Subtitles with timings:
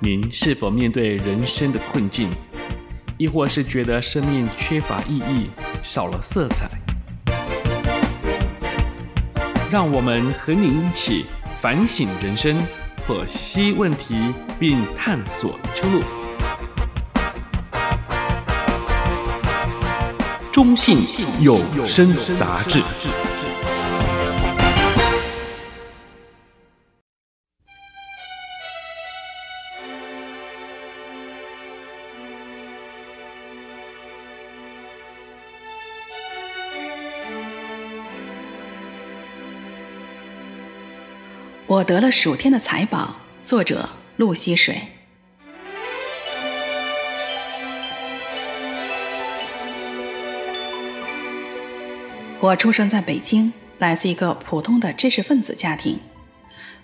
[0.00, 2.30] 您是否面对人生的困境，
[3.16, 5.50] 亦或是觉得生命缺乏意义、
[5.82, 6.70] 少了色彩？
[9.72, 11.26] 让我们和您一起
[11.60, 12.56] 反省人生，
[13.08, 14.14] 剖析问题，
[14.56, 16.00] 并探索出路。
[20.52, 21.00] 中信
[21.40, 22.80] 有声杂志。
[41.78, 43.20] 我得了数天的财宝。
[43.40, 44.82] 作者：陆溪水。
[52.40, 56.00] 我出生在北京，来自一个普通的知识分子家庭，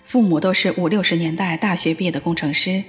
[0.05, 2.85] 父母都是五六十年代大学毕业的工程师。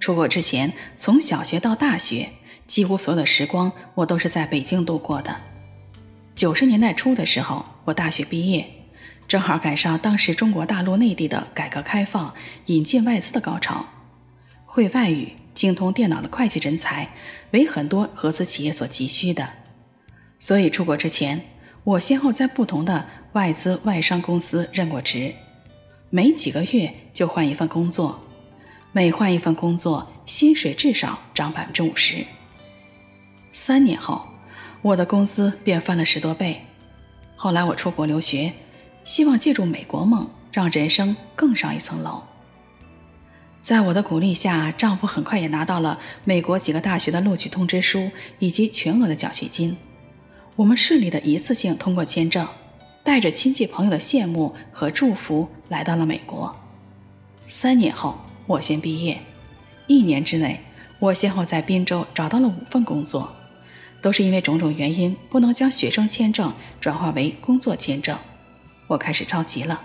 [0.00, 2.30] 出国之前，从小学到大学，
[2.66, 5.36] 几乎所有的时光我都是在北京度过的。
[6.34, 8.81] 九十年代初的时候，我大学毕业。
[9.28, 12.34] 正好赶上当时中国大陆内地的改革开放、
[12.66, 13.86] 引进外资的高潮，
[14.66, 17.08] 会外语、精通电脑的会计人才
[17.52, 19.48] 为很多合资企业所急需的。
[20.38, 21.46] 所以出国之前，
[21.84, 25.34] 我先后在不同的外资外商公司任过职，
[26.10, 28.22] 没几个月就换一份工作，
[28.92, 32.26] 每换一份工作，薪水至少涨百分之五十。
[33.50, 34.28] 三年后，
[34.82, 36.66] 我的工资便翻了十多倍。
[37.34, 38.52] 后来我出国留学。
[39.04, 42.22] 希望借助美国梦，让人生更上一层楼。
[43.60, 49.76] 在我的鼓励下，丈夫很快也拿到了美国几个大学的录取通知书以及全额的奖学金。
[50.56, 52.46] 我们顺利的一次性通过签证，
[53.04, 56.54] 带着亲戚朋友的羡慕和祝福来到了美国。
[57.46, 59.20] 三年后，我先毕业。
[59.86, 60.60] 一年之内，
[60.98, 63.32] 我先后在滨州找到了五份工作，
[64.00, 68.18] 都是因为种种原因不能将学生签证转化为工作签证。
[68.92, 69.80] 我开始着急了，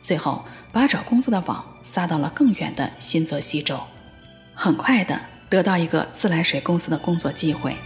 [0.00, 3.78] 最后把找工作的网撒到了更远的新泽西州，
[4.54, 7.76] 很快的得到一个自来水公司的工作机会。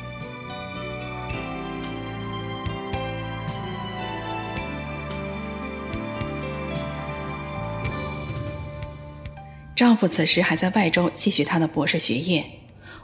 [9.74, 12.46] 丈夫此时还在外州继续他的博士学业，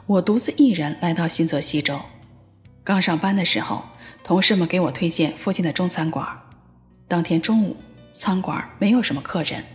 [0.07, 2.01] 我独自一人来到新泽西州。
[2.83, 3.83] 刚上班的时候，
[4.23, 6.40] 同事们给我推荐附近的中餐馆。
[7.11, 7.75] 当天中午，
[8.13, 9.65] 餐馆没有什么客人，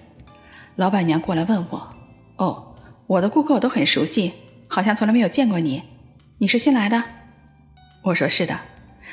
[0.74, 1.94] 老板娘过来问我
[2.38, 2.74] ：“哦，
[3.06, 4.32] 我的顾客我都很熟悉，
[4.68, 5.82] 好像从来没有见过你，
[6.38, 7.04] 你是新来的？”
[8.04, 8.58] 我说：“是的。”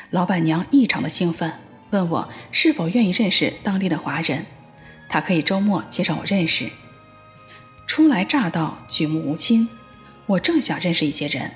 [0.09, 1.51] 老板娘异常的兴奋，
[1.89, 4.45] 问我是否愿意认识当地的华人，
[5.09, 6.69] 她可以周末介绍我认识。
[7.85, 9.67] 初来乍到，举目无亲，
[10.27, 11.51] 我正想认识一些人，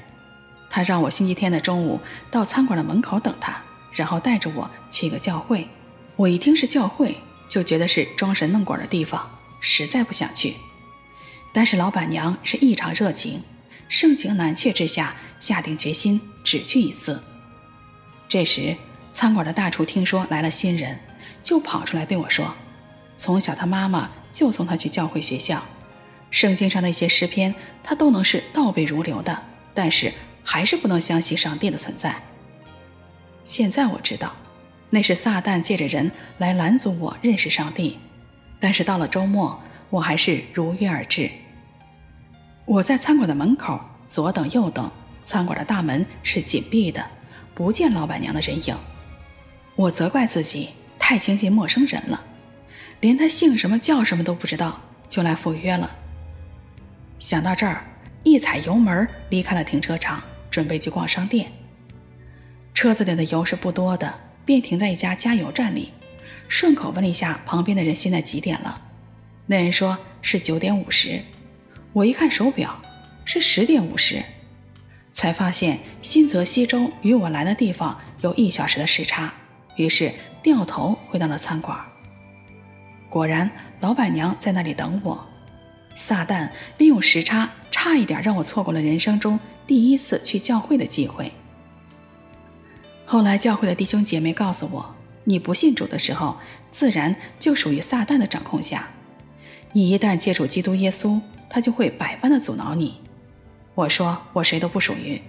[0.70, 3.56] 她让我星期天的中午到餐馆的门口等她，
[3.94, 5.70] 然后带着我去一个教会。
[6.18, 10.56] 我一听是教会，就觉得是装神弄鬼的地方，实在不想去。
[11.54, 13.44] 但是老板娘是异常热情，
[13.88, 17.22] 盛情难却之下，下定决心只去一次。
[18.28, 18.76] 这时，
[19.14, 21.00] 餐馆的大厨听说来了新人，
[21.44, 22.56] 就跑出来对我说
[23.16, 25.64] ：“从小他妈妈就送他去教会学校，
[26.32, 27.54] 圣经上的一些诗篇
[27.84, 29.44] 他都能是倒背如流的，
[29.76, 30.12] 但是
[30.44, 32.24] 还是不能相信上帝的存在。
[33.44, 34.36] 现在我知道。”
[34.90, 38.00] 那是撒旦借着人来拦阻我认识上帝，
[38.60, 41.30] 但是到了周末，我还是如约而至。
[42.66, 44.90] 我在餐馆的门口左等右等，
[45.22, 47.06] 餐馆的大门是紧闭的，
[47.54, 48.78] 不见老板娘的人影。
[49.76, 52.24] 我责怪自己太亲近陌生人了，
[53.02, 55.96] 连他姓什么叫什么都不知道，就来赴约了。
[57.20, 57.86] 想到这儿，
[58.24, 61.52] 一踩油门离开了停车场，准备去逛商店。
[62.74, 64.14] 车子里的油是不多的。
[64.48, 65.92] 便停在一家加油站里，
[66.48, 68.82] 顺口问了一下旁边的人现在几点了。
[69.48, 71.22] 那人说是九点五十。
[71.92, 72.82] 我一看手表，
[73.26, 74.24] 是十点五十，
[75.12, 79.34] 才发现新泽西州与我来的地方有一小时的时差，
[79.76, 81.78] 于是掉头回到了餐馆。
[83.10, 83.52] 果然，
[83.82, 85.28] 老板娘在那里等我。
[85.94, 91.34] 撒旦利用时差，差一点让我错过了人生中第一次去教会的机会。
[93.10, 96.40] 后来，教会的弟兄姐妹告诉我：“你不信主的时候，
[96.72, 98.90] 自然就属于撒旦的掌控下。
[99.72, 102.98] 你一旦接触基督耶稣，他就会百般的阻挠你。”
[103.76, 105.22] 我说：“我谁都不属于。”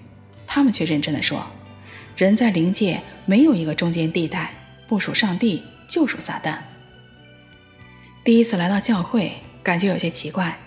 [0.45, 1.47] 他们却认真的说
[2.19, 4.53] ：“人在灵界没有一个中间地带，
[4.89, 6.59] 不属上帝就属撒旦。”
[8.25, 10.59] 第一次来到教会，感觉有些奇怪，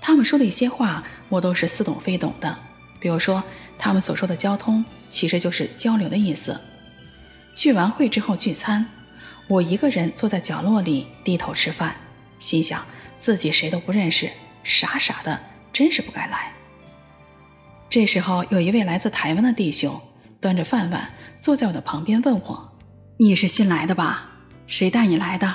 [0.00, 2.58] 他们说的一些话，我都是似懂非懂的。
[2.98, 3.44] 比如说，
[3.78, 6.58] 他们所说的“交通”，其实就是交流的意思。
[7.54, 8.86] 聚完会之后聚餐，
[9.48, 11.96] 我一个人坐在角落里低头吃饭，
[12.38, 12.84] 心想
[13.18, 14.30] 自己谁都不认识，
[14.62, 15.40] 傻傻的，
[15.72, 16.52] 真是不该来。
[17.88, 20.00] 这时候，有一位来自台湾的弟兄
[20.40, 22.76] 端着饭碗坐在我的旁边，问我
[23.18, 24.30] ：“你是新来的吧？
[24.66, 25.54] 谁带你来的？”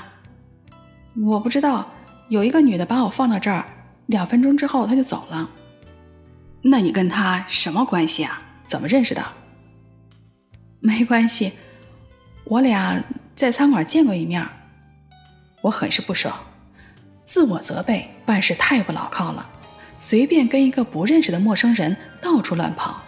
[1.23, 1.91] 我不知道，
[2.29, 3.65] 有一个女的把我放到这儿。
[4.07, 5.49] 两分钟之后她就走了。
[6.63, 8.41] 那你跟他什么关系啊？
[8.67, 9.25] 怎么认识的？
[10.79, 11.53] 没关系，
[12.43, 13.03] 我俩
[13.35, 14.47] 在餐馆见过一面。
[15.61, 16.35] 我很是不爽，
[17.23, 19.49] 自我责备，办事太不牢靠了，
[19.99, 23.01] 随便跟一个不认识的陌生人到处乱跑。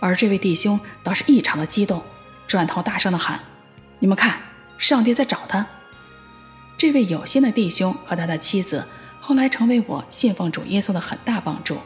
[0.00, 2.02] 而这位弟兄倒是异常的激动，
[2.46, 3.40] 转头大声的喊
[4.00, 4.40] ：“你们看，
[4.78, 5.66] 上帝在找他！”
[6.78, 8.86] 这位有心的弟兄和他的妻子。
[9.20, 11.78] 后来成为我信奉主耶稣的很大帮助，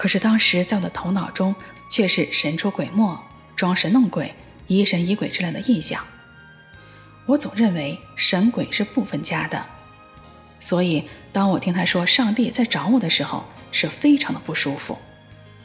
[0.00, 1.54] 可是当时在我的头脑中
[1.90, 3.22] 却是神出鬼没、
[3.54, 4.34] 装神弄鬼、
[4.66, 6.02] 疑神疑鬼之类的印象。
[7.26, 9.62] 我总认为神鬼是不分家的，
[10.58, 11.04] 所以
[11.34, 14.96] 当我听他说上帝在找我的时候，是非常的不舒服，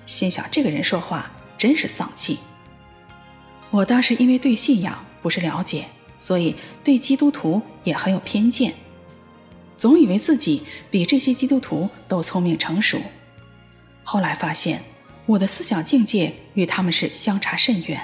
[0.06, 2.40] 心想这个人说话真是丧气。
[3.70, 5.86] 我当时因为对信仰不是了解，
[6.20, 8.74] 所以对基督徒也很有偏见。
[9.78, 13.00] 总以为自己比这些基督徒都聪明成熟，
[14.08, 14.84] 后来发现
[15.26, 18.00] 我的思想境界与他们是相差甚远。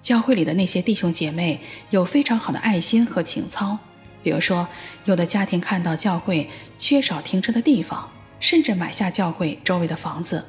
[0.00, 1.60] 教会里的那些弟兄姐妹
[1.90, 3.76] 有非常好的爱心和情操，
[4.22, 4.68] 比如说，
[5.04, 6.48] 有的家庭看到教会
[6.78, 10.46] 缺少停车的地方，甚至买下教会周围的房子，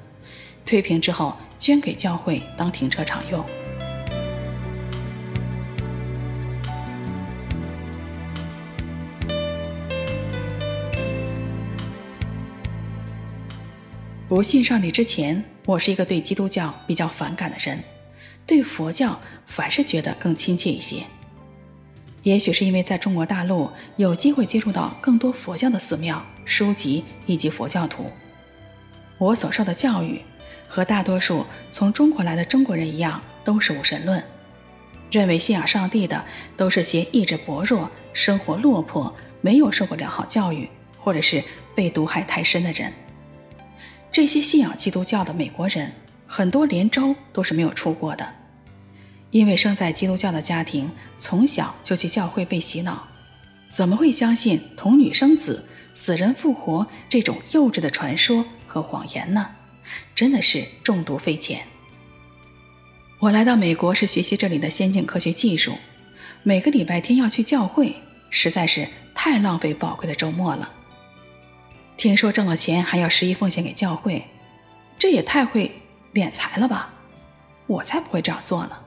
[0.63, 3.43] 推平之后捐给教会当停车场用。
[14.27, 17.81] 不信上帝之前，我是一个对基督教比较反感的人，
[18.45, 21.03] 对佛教反是觉得更亲切一些。
[22.23, 28.11] 也许是因为在中国大陆有机会接触到更多佛教的寺庙、书籍以及佛教徒，
[29.17, 30.19] 我所受的教育
[30.67, 34.21] 和大多数从中国来的中国人一样，都是无神论，
[35.09, 36.25] 认为信仰上帝的
[36.57, 40.69] 都是些意志薄弱、生活落魄、没有受过良好教育，
[40.99, 41.41] 或者是
[41.73, 42.91] 被毒害太深的人。
[44.11, 45.93] 这些信仰基督教的美国人，
[46.25, 48.33] 很多连州都是没有出过的，
[49.31, 53.07] 因为生在基督教的家庭，从小就去教会被洗脑，
[53.67, 59.51] 怎么会相信童女生子、死人复活这种幼稚的传说和谎言呢？
[60.15, 61.61] 真的是中毒匪浅。
[63.19, 65.77] 我来到美国是学习这里的先进科学技术，
[66.43, 67.95] 每个礼拜天要去教会，
[68.29, 70.73] 实在是太浪费宝贵的周末了。
[71.97, 74.27] 听说挣了钱还要十一奉献给教会，
[74.99, 75.81] 这也太会
[76.13, 76.93] 敛财了吧！
[77.65, 78.77] 我才不会这样做呢。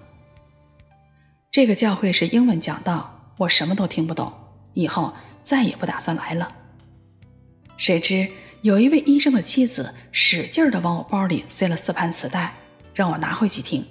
[1.50, 4.32] 这个教会是英文讲道，我什么都听不懂，
[4.74, 5.12] 以后
[5.42, 6.52] 再也不打算来了。
[7.76, 8.30] 谁知
[8.62, 12.54] 有一位医生的妻子使劲地往我包里塞了四盘磁带，
[12.94, 13.84] 让我拿回去听。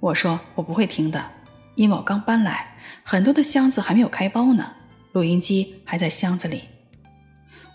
[0.00, 1.30] 我说我不会听的，
[1.76, 4.72] 因为我刚搬来，很多的箱子还没有开包呢，
[5.12, 6.64] 录音机还在箱子里。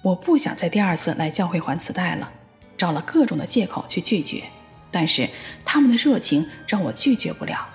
[0.02, 2.32] 我不想再第二次来教会还磁带了，
[2.78, 4.46] 找了各种的借口去拒绝，
[4.90, 5.30] 但是
[5.64, 7.70] 他们的热情让我拒绝不了。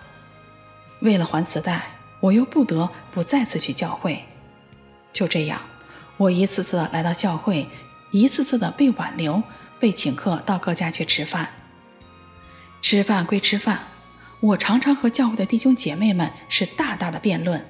[1.01, 1.87] 为了还磁带，
[2.21, 4.25] 我又不得不再次去教会。
[5.13, 5.63] 就这样，
[6.17, 7.69] 我一次次来到教会，
[8.11, 9.43] 一次次的被挽留，
[9.79, 11.51] 被请客到各家去吃饭。
[12.83, 13.85] 吃饭归吃饭，
[14.41, 17.65] 我常常和教会的弟兄姐妹们是大大的辩论，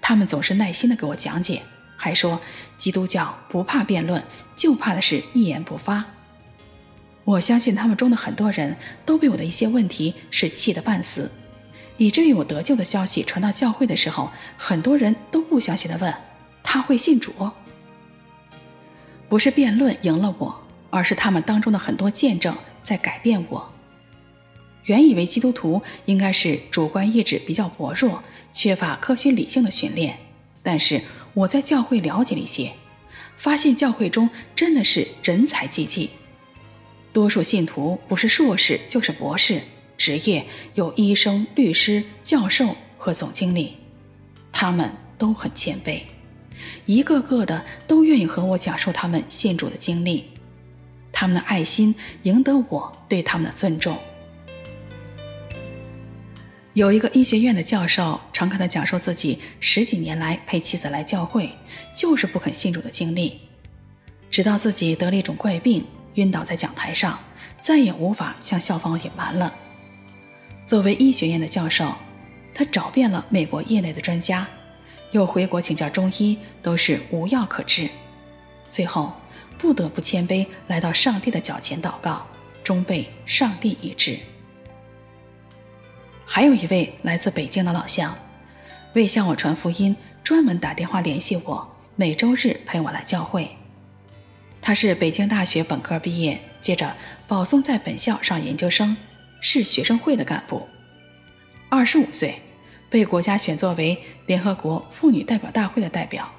[0.00, 1.62] 他们总是耐心的给我讲解。
[1.96, 2.40] 还说
[2.76, 4.22] 基督教不怕辩论，
[4.54, 6.04] 就怕的是一言不发。
[7.24, 8.76] 我相信他们中的很多人
[9.06, 11.30] 都被我的一些问题是气得半死，
[11.96, 16.12] 以至于我得救的消息传到教会的时候，很多人都不相信的问
[16.62, 17.32] ：“他会信主？”
[19.30, 23.72] 不是辩论赢了我，而是他们当中的很多见证在改变我。
[24.84, 30.18] 原以为基督徒应该是主观意志比较薄弱，缺乏科学理性的训练，
[30.62, 31.00] 但是。
[31.34, 32.72] 我在教会了解了一些，
[33.36, 36.10] 发现教会中真的是人才济济。
[37.12, 39.62] 多数信徒不是硕士就是博士，
[39.96, 43.76] 职业有医生、律师、教授和总经理，
[44.52, 46.02] 他们都很谦卑，
[46.86, 50.30] 一个个的都愿意和我讲述他们信主的经历，
[51.12, 53.96] 他们的爱心赢得我对他们的尊重。
[56.74, 61.52] 有一个医学院的教授诚恳地讲述自己十几年来陪妻子来教会，
[61.94, 63.42] 就是不肯信主的经历。
[64.28, 67.20] 直到自己得了一种怪病，晕倒在讲台上，
[67.60, 69.54] 再也无法向校方隐瞒了。
[70.66, 71.94] 作为医学院的教授，
[72.52, 74.44] 他找遍了美国业内的专家，
[75.12, 77.88] 又回国请教中医，都是无药可治。
[78.68, 79.12] 最后
[79.56, 82.26] 不得不谦卑来到上帝的脚前祷告，
[82.64, 84.18] 终被上帝医治。
[86.26, 88.16] 还有一位来自北京的老乡，
[88.94, 93.56] 为向我传福音，专门打电话联系我，每周日陪我来教会。
[94.60, 96.94] 他是北京大学本科毕业，接着
[97.28, 98.96] 保送在本校上研究生，
[99.40, 100.66] 是学生会的干部。
[101.68, 102.40] 二十五岁，
[102.88, 106.30] 被国家选作为联合国妇女代表大会的代表，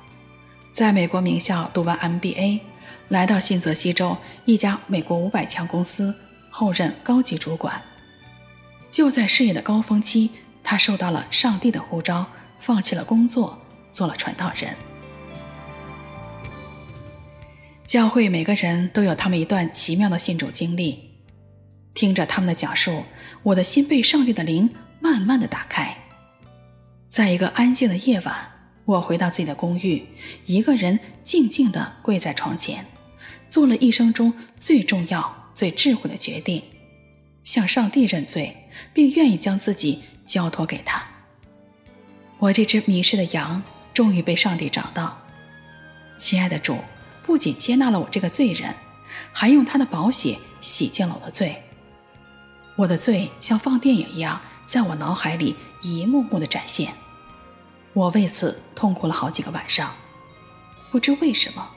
[0.71, 2.61] 在美国名校读完 MBA，
[3.09, 6.15] 来到新泽西州一家美国五百强公司，
[6.49, 7.81] 后任高级主管。
[8.95, 10.29] 就在事业的高峰期，
[10.63, 12.27] 他受到了上帝的呼召，
[12.61, 13.59] 放弃了工作，
[13.91, 14.73] 做了传道人。
[17.85, 21.09] 教会每个人都有他们一段奇妙的信主经历，
[21.93, 23.03] 听着他们的讲述，
[23.43, 25.97] 我的心被上帝的灵慢慢的打开。
[27.09, 28.33] 在一个安静的夜晚，
[28.85, 30.07] 我回到自己的公寓，
[30.45, 32.85] 一个人静静的跪在床前，
[33.49, 36.63] 做了一生中最重要、最智慧的决定，
[37.43, 38.61] 向上帝认罪。
[38.94, 41.03] 并愿意将自己交托给他。
[42.39, 43.63] 我这只迷失的羊
[43.94, 45.22] 终于被上帝找到。
[46.17, 46.79] 亲爱的主，
[47.24, 48.75] 不仅接纳了我这个罪人，
[49.32, 51.63] 还用他的宝血洗净了我的罪。
[52.75, 56.94] 我的罪像放电影一样，在我脑海里一幕幕的展现。
[57.94, 59.96] 我为此痛哭了好几个晚上。
[60.91, 61.70] 不知为什么，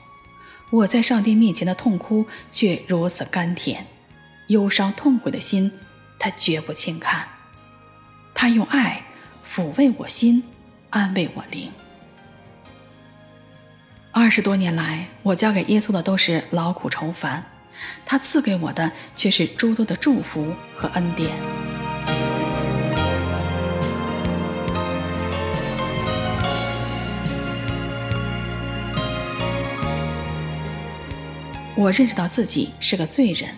[0.69, 3.87] 我在上帝面前的痛哭却如此甘甜，
[4.47, 5.71] 忧伤痛悔的心。
[6.19, 7.25] 他绝不轻看，
[8.35, 9.05] 他用爱
[9.47, 10.43] 抚慰我心，
[10.89, 11.71] 安慰我灵。
[14.11, 17.45] 二十多年来，我交给耶稣的都是劳苦愁烦，
[18.05, 21.31] 他赐给我的却是诸多的祝福和恩典。
[31.75, 33.55] 我认识到自己是个罪人。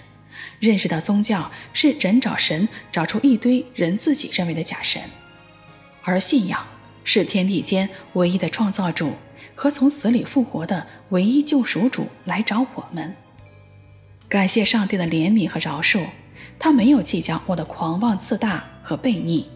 [0.61, 5.01] 认识到宗教是人找神，找出一堆人自己认为的假神，
[6.03, 6.67] 而信仰
[7.03, 9.13] 是天地间唯一的创造主
[9.55, 13.15] 和从死里复活的唯一救赎主来找我们。
[14.29, 16.05] 感谢上帝的怜悯和饶恕，
[16.59, 19.49] 他没有计较我的狂妄自大和悖逆，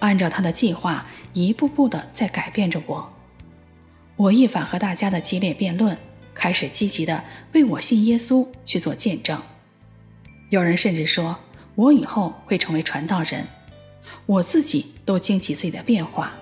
[0.00, 3.10] 按照他的计划一步步的在改变着我。
[4.16, 5.96] 我一反和大家的激烈辩论，
[6.34, 7.24] 开始积极的
[7.54, 9.40] 为我信耶稣去做见证。
[10.48, 11.36] 有人甚至说
[11.74, 13.48] 我以后会成为传道人，
[14.26, 16.34] 我自己都惊奇自己的变化。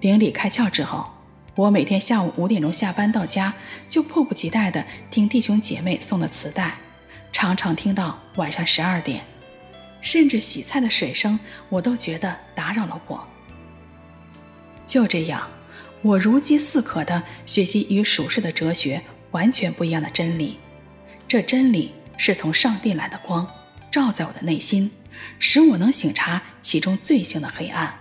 [0.00, 1.10] 灵里开窍之后，
[1.54, 3.52] 我每天下午五点钟下班到家，
[3.88, 6.78] 就迫不及待地听弟兄姐妹送的磁带，
[7.30, 9.24] 常常听到晚上十二点，
[10.00, 11.38] 甚至洗菜的水声
[11.68, 13.28] 我都觉得打扰了我。
[14.86, 15.48] 就这样，
[16.00, 19.02] 我如饥似渴地学习与属世的哲学
[19.32, 20.58] 完全不一样的真理，
[21.28, 21.92] 这真理。
[22.24, 23.44] 是从上帝来的光，
[23.90, 24.92] 照在我的内心，
[25.40, 27.98] 使我能醒察其中罪性的黑暗。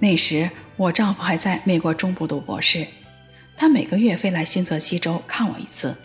[0.00, 2.86] 那时我丈夫还在美国中部读博士，
[3.56, 5.96] 他每个月飞来新泽西州看我一次。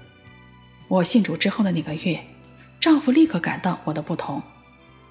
[0.88, 2.26] 我信主之后的那个月，
[2.80, 4.42] 丈夫立刻感到我的不同，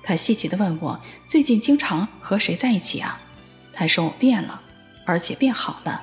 [0.02, 3.20] 他稀奇地问我最近经常和谁在一起啊？
[3.74, 4.62] 他说我变了，
[5.04, 6.02] 而且变好了。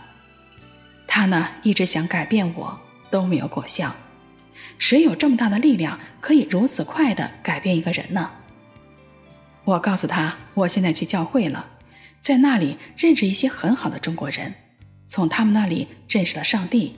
[1.08, 3.96] 他呢，一直想改变我，都没有果效。
[4.82, 8.32] 谁有这么大的力量，可以如此快的改变一个人呢？
[9.64, 11.70] 我告诉他，我现在去教会了，
[12.20, 14.56] 在那里认识一些很好的中国人，
[15.06, 16.96] 从他们那里认识了上帝。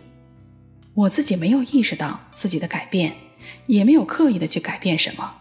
[0.94, 3.18] 我自己没有意识到自己的改变，
[3.68, 5.36] 也没有刻意的去改变什么，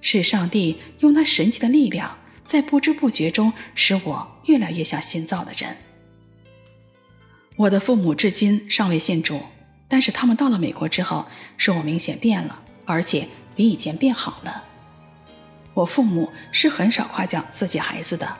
[0.00, 5.78] 是上帝用那神奇的力量，在不知不觉中使我越来越像新造的人。
[7.56, 9.40] 我的父母至今尚未信主。
[9.88, 11.26] 但是他们到了美国之后，
[11.56, 14.64] 说我明显变了，而且比以前变好了。
[15.74, 18.36] 我父母是很少夸奖自己孩子的。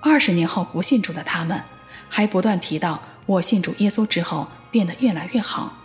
[0.00, 1.64] 二十年后不信主的他们，
[2.08, 5.76] 还不断提到我信主耶稣之后变得越来越好。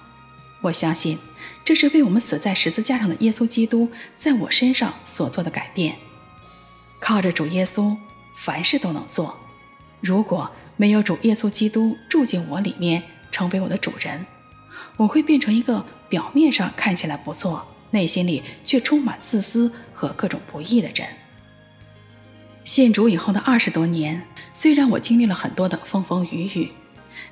[0.61, 1.17] 我相信
[1.65, 5.97] 这是为我们死在十字架上的耶稣基督在我身上所做的改变。
[6.99, 7.97] 靠着主耶稣，
[8.35, 9.39] 凡事都能做。
[9.99, 13.01] 如果没有主耶稣基督住进我里面，
[13.31, 14.27] 成为我的主人。
[14.97, 21.07] 我会变成一个表面上看起来不错，内心里却充满自私和各种不义的人。
[22.63, 26.71] 信主以后的二十多年，虽然我经历了很多的风风雨雨，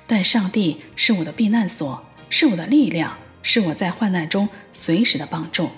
[0.06, 5.70] 但上帝是我的避难所，是我的力量，是我在患难中随时的帮助。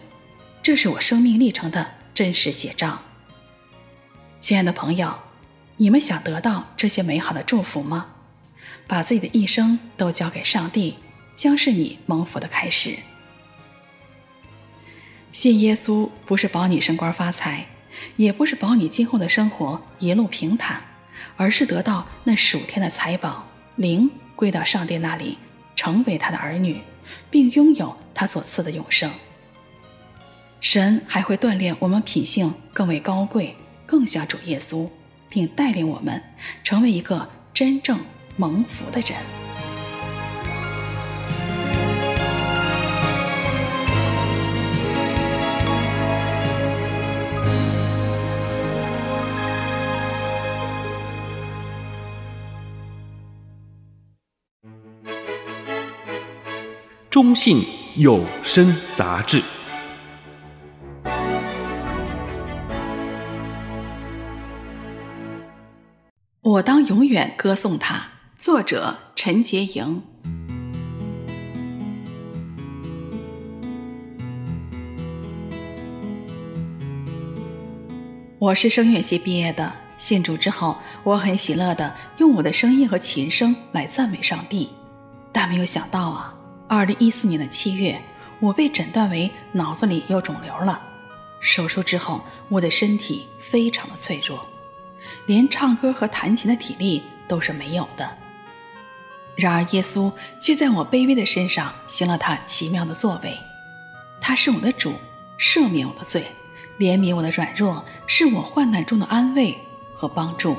[0.62, 3.03] 这是我生命历程的真实写照。
[4.41, 5.19] 亲爱的朋友，
[5.77, 8.07] 你们想得到这些美好的祝福吗？
[8.87, 10.97] 把自己的一生都交给上帝，
[11.35, 12.99] 将是你蒙福的开始。
[15.33, 17.67] 信耶稣不是保你升官发财，
[18.17, 20.83] 也不是保你今后的生活一路平坦，
[21.37, 25.39] 而是得到那属天的财宝，灵归到上帝那里，
[25.75, 26.83] 成为他的儿女，
[27.31, 29.11] 并拥有他所赐的永生。
[30.61, 34.91] 神还会锻炼我们品性更为高贵，更像主耶稣，
[35.29, 36.23] 并带领我们
[36.62, 37.99] 成为一个真正
[38.37, 39.42] 蒙福的人。
[57.12, 57.62] 中信
[57.97, 59.42] 有声杂志。
[66.40, 68.02] 我当永远歌颂他。
[68.38, 70.02] 作者：陈洁莹。
[78.38, 84.71] 我是声乐系毕业的，信主之后，我很喜乐地用我的声音和琴声来赞美上帝，
[85.31, 86.38] 但没有想到啊。
[86.75, 88.02] 二零一四年的七月，
[88.41, 90.83] 我被诊断为脑子里有肿瘤了。
[91.38, 94.49] 手术之后，我的身体非常的脆弱，
[95.26, 98.17] 连唱歌和弹琴的体力都是没有的。
[99.37, 100.11] 然而，耶稣
[100.41, 103.37] 却在我卑微的身上行了他奇妙的作为。
[104.19, 104.95] 他是我的主，
[105.38, 106.25] 赦免我的罪，
[106.79, 109.59] 怜悯我的软弱，是我患难中的安慰
[109.95, 110.57] 和帮助。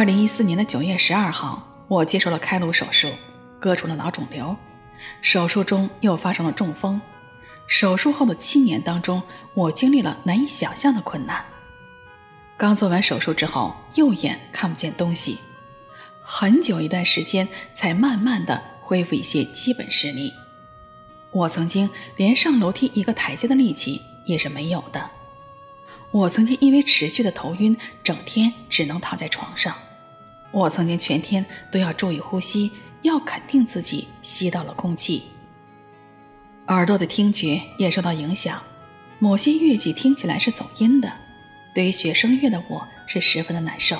[0.00, 3.12] 二零一四年的九月十二号，我接受了开颅手术，
[3.60, 4.56] 割除了脑肿瘤。
[5.20, 6.98] 手术中又发生了中风。
[7.66, 9.22] 手术后的七年当中，
[9.52, 11.44] 我经历了难以想象的困难。
[12.56, 15.38] 刚做完手术之后，右眼看不见东西，
[16.22, 20.32] 很久一段时间才慢慢的恢复一些基本视力。
[21.30, 25.10] 我曾经连上楼梯一个台阶的力气也是没有的。
[26.10, 29.76] 我曾经因为持续的头晕，整天只能躺在床上。
[30.52, 35.24] 我曾经全天都要注意呼吸，要肯定自己吸到了空气。
[36.68, 38.62] 耳朵的听觉也受到影响，
[39.18, 41.12] 某些乐器听起来是走音的，
[41.74, 43.98] 对于学声乐的我是十分的难受，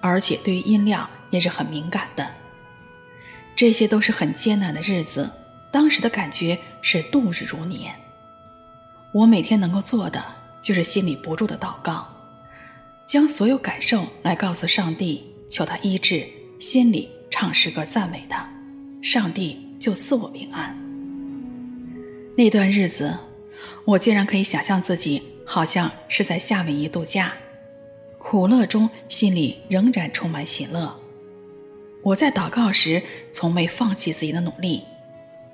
[0.00, 2.30] 而且对于音量也是很敏感的。
[3.54, 5.30] 这些都是很艰难的日子，
[5.70, 7.94] 当时的感觉是度日如年。
[9.12, 10.24] 我每天能够做的
[10.62, 12.08] 就是心里不住的祷告，
[13.04, 15.31] 将所有感受来告诉上帝。
[15.52, 16.26] 求他医治，
[16.58, 18.50] 心里唱诗歌赞美他，
[19.02, 20.74] 上帝就赐我平安。
[22.38, 23.14] 那段日子，
[23.84, 27.34] 我竟然可以想象自己好像是在夏威夷度假，
[28.16, 30.98] 苦乐中心里仍然充满喜乐。
[32.02, 34.84] 我在祷告时从未放弃自己的努力，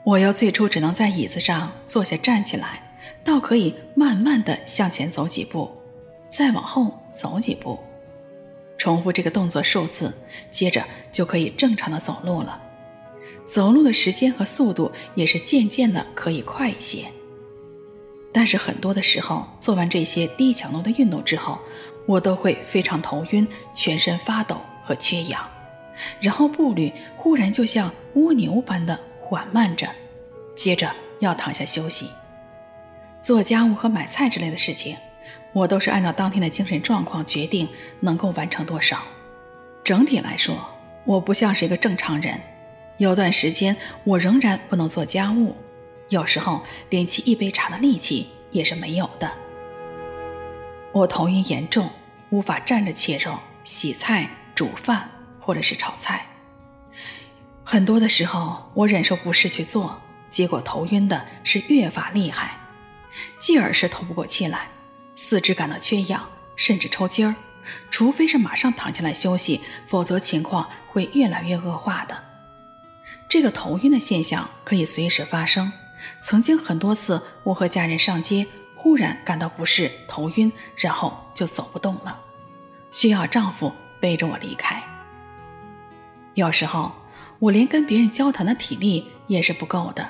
[0.04, 5.68] 我又最初只能在椅子上坐下站起来，倒可以慢慢的向前走几步，
[6.28, 7.80] 再往后走几步。
[8.78, 10.14] 重复这个动作数次，
[10.50, 12.62] 接着就可以正常的走路了。
[13.44, 17.06] 走路的时间和速度也是渐渐的可以快一些。
[18.32, 21.58] 但是很多的时候，做完这些低强度的运动之后，
[22.06, 25.48] 我都会非常头晕、全身发抖和缺氧，
[26.20, 29.88] 然后步履忽然就像蜗牛般的缓慢着，
[30.54, 32.08] 接着要躺下休息。
[33.20, 34.96] 做家务和买菜之类的事情。
[35.52, 37.68] 我都是按照当天的精神状况决定
[38.00, 39.02] 能够完成多少。
[39.82, 40.56] 整体来说，
[41.04, 42.40] 我不像是一个正常人。
[42.98, 45.56] 有段时间，我仍然不能做家务，
[46.08, 49.30] 有时候连沏一杯茶的力气也是没有的。
[50.92, 51.90] 我头晕严重，
[52.30, 56.26] 无法站着切肉、洗菜、煮饭或者是炒菜。
[57.62, 62.58] 很多的时候，我忍受不适去做，结果头晕的是越发厉害，
[63.38, 64.68] 继而是透不过气来。
[65.20, 67.34] 四肢感到缺氧，甚至抽筋儿，
[67.90, 72.22] 除非是马上躺下来休息，否则情况会越来越恶化的。
[73.28, 75.72] 这个头晕的现象可以随时发生。
[76.20, 82.20] 曾经很多次，我和家人上街，忽然感到不适、头晕，然后就走不动了，
[82.92, 84.80] 需要丈夫背着我离开。
[86.34, 86.92] 有时候，
[87.40, 90.08] 我连跟别人交谈的体力也是不够的，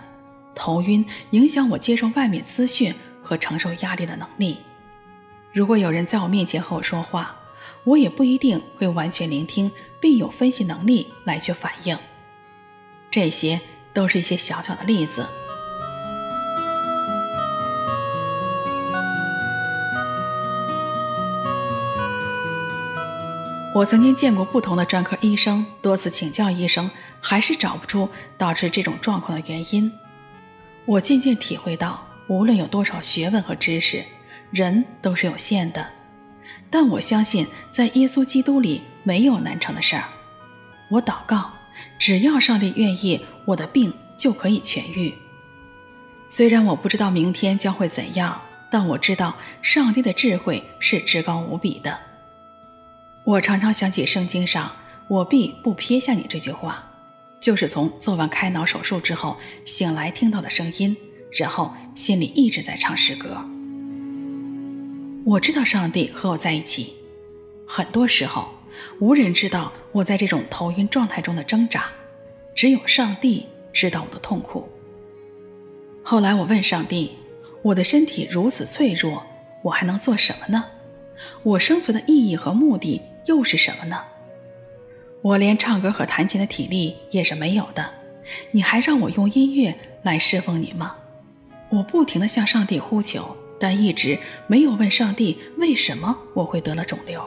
[0.55, 4.59] 头晕影响我接受外面资讯和承受压力的能力。
[5.53, 7.37] 如果有人在我面前和我说话，
[7.85, 11.99] 我也不一定会完全聆听，并有分析能力来去反应。
[13.11, 13.61] 这些
[13.95, 15.27] 都是一些小小的例子。
[23.75, 29.93] 我曾经见过不同的专科医生，多次请教医生，还是找不出导致这种状况的原因。
[30.85, 34.05] 我渐渐体会到，无论有多少学问和知识，
[34.51, 35.87] 人都是有限的。
[36.71, 40.05] 但我相信，在耶稣基督里没有难成的事儿。
[40.91, 41.53] 我祷告，
[41.99, 45.15] 只要上帝愿意，我的病就可以痊愈。
[46.29, 51.99] 虽然我不知道明天将会怎样，但我知道上帝的智慧是至高无比的。
[53.25, 54.73] 我常常想起圣经上
[55.09, 56.85] “我必不撇下你”这句话，
[57.41, 60.97] 就是从做完开脑手术之后醒来听到的声音，
[61.33, 63.43] 然后心里一直在唱诗歌。
[65.29, 66.95] 我知道上帝和我在一起，
[67.67, 68.49] 很多时候
[68.99, 71.85] 无人知道我在这种头晕状态中的挣扎，
[72.55, 74.67] 只有上帝知道我的痛苦。
[76.03, 77.19] 后来我问上帝
[77.61, 79.23] ：“我的身体如此脆弱，
[79.65, 80.65] 我还能做什么呢？
[81.43, 84.03] 我生存的意义和目的？”又是什么呢？
[85.21, 87.93] 我连唱歌和弹琴的体力也是没有的，
[88.53, 90.97] 你还让我用音乐来侍奉你吗？
[91.69, 97.23] 我不停地向上帝呼求，但一直没有问上帝为什么我会得了肿瘤。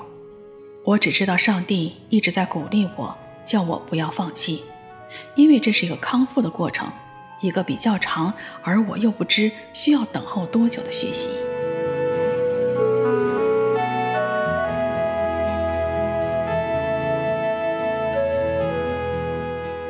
[0.83, 4.63] 我只知道上帝一直在鼓励我，叫我不要放弃，
[5.35, 6.91] 因为这是一个康复的过程，
[7.41, 11.29] 一个比较长，而我又不知需要等候多久的学习。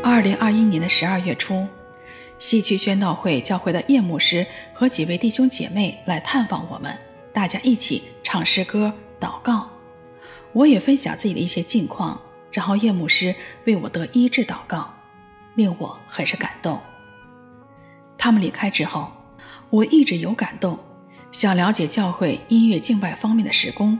[0.03, 1.67] 二零二一年的十二月初，
[2.41, 6.97] 西区宣道会教会的叶牧师和几位弟兄姐妹来探访我们，
[7.31, 9.69] 大家一起唱诗歌、祷告。
[10.51, 12.19] 我也分享自己的一些近况，
[12.51, 14.91] 然后叶牧师为我得医治祷告，
[15.53, 16.81] 令我很是感动。
[18.17, 19.11] 他们离开之后，
[19.69, 20.79] 我一直有感动，
[21.31, 23.99] 想了解教会音乐敬拜方面的事工，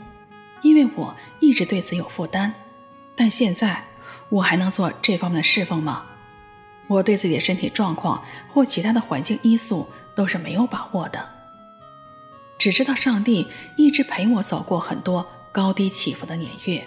[0.64, 2.52] 因为我一直对此有负担。
[3.16, 3.86] 但现在，
[4.30, 6.08] 我还能做这方面的侍奉吗？
[6.92, 11.30] 我对自己的身体状况或其他的环境因素都是没有把握的，
[12.58, 16.86] 只知道上帝一直陪我走过很多高低起伏的年月。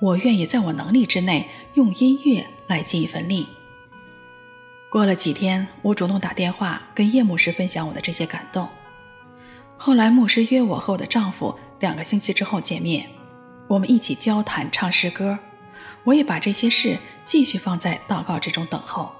[0.00, 3.48] 我愿意在我能力之内用音乐来尽一份力。
[4.90, 8.68] 过了几天，我主动打电话跟叶牧师分享我的这些感动。
[9.78, 13.08] 后来牧师约我和我的丈夫两个星期之后见面，
[13.68, 15.38] 我们一起交谈唱诗歌。
[16.06, 19.12] 我也把这些事继续放在祷告之中等候。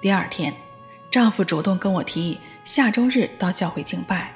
[0.00, 0.54] 第二天，
[1.10, 4.32] 丈夫主动跟我提议下周日到教会敬拜，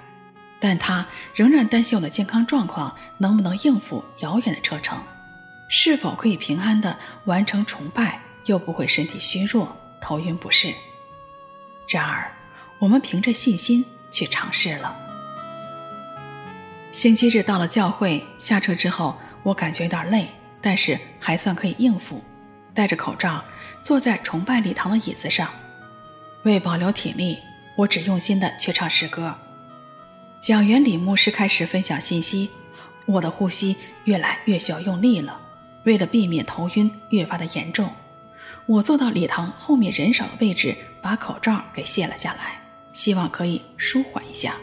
[0.61, 5.03] 但他仍然担心我的健康状况能不能应付遥远的车程，
[5.71, 10.75] 是否可以平安地完成崇拜，又不会身体虚弱、头晕不适。
[11.89, 12.31] 然而，
[12.79, 14.95] 我们凭着信心去尝试了。
[16.93, 20.29] 星期日到了教会，下车之后，我感觉有点累。
[20.61, 22.23] 但是还算可以应付，
[22.75, 23.43] 戴着口罩
[23.81, 25.49] 坐在崇拜礼堂的椅子上，
[26.43, 27.39] 为保留体力，
[27.79, 29.35] 我只用心地去唱诗歌。
[30.39, 32.51] 讲员李牧师开始分享信息，
[33.07, 35.41] 我的呼吸越来越需要用力了。
[35.87, 37.89] 为了避免头晕越发的严重，
[38.67, 42.61] 我坐到礼堂后面人少的位置，把口罩给卸了下来，
[42.93, 44.57] 希望可以舒缓一下。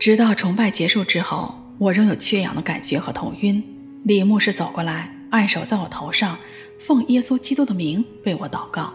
[0.00, 3.77] 直到崇拜结束之后，我仍有缺氧的感觉和头晕。
[4.04, 6.38] 李牧师走过来，按手在我头上，
[6.78, 8.94] 奉耶稣基督的名为我祷告。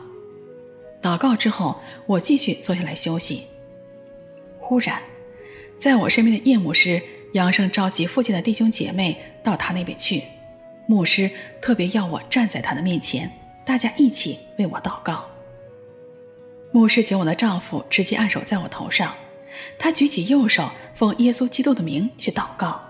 [1.02, 3.44] 祷告之后，我继续坐下来休息。
[4.58, 5.02] 忽然，
[5.78, 7.02] 在我身边的叶牧师
[7.34, 10.24] 扬声召集附近的弟兄姐妹到他那边去。
[10.88, 11.30] 牧师
[11.62, 13.32] 特别要我站在他的面前，
[13.66, 15.26] 大家一起为我祷告。
[16.72, 19.14] 牧师请我的丈夫直接按手在我头上，
[19.78, 22.82] 他举起右手，奉耶稣基督的名去祷告。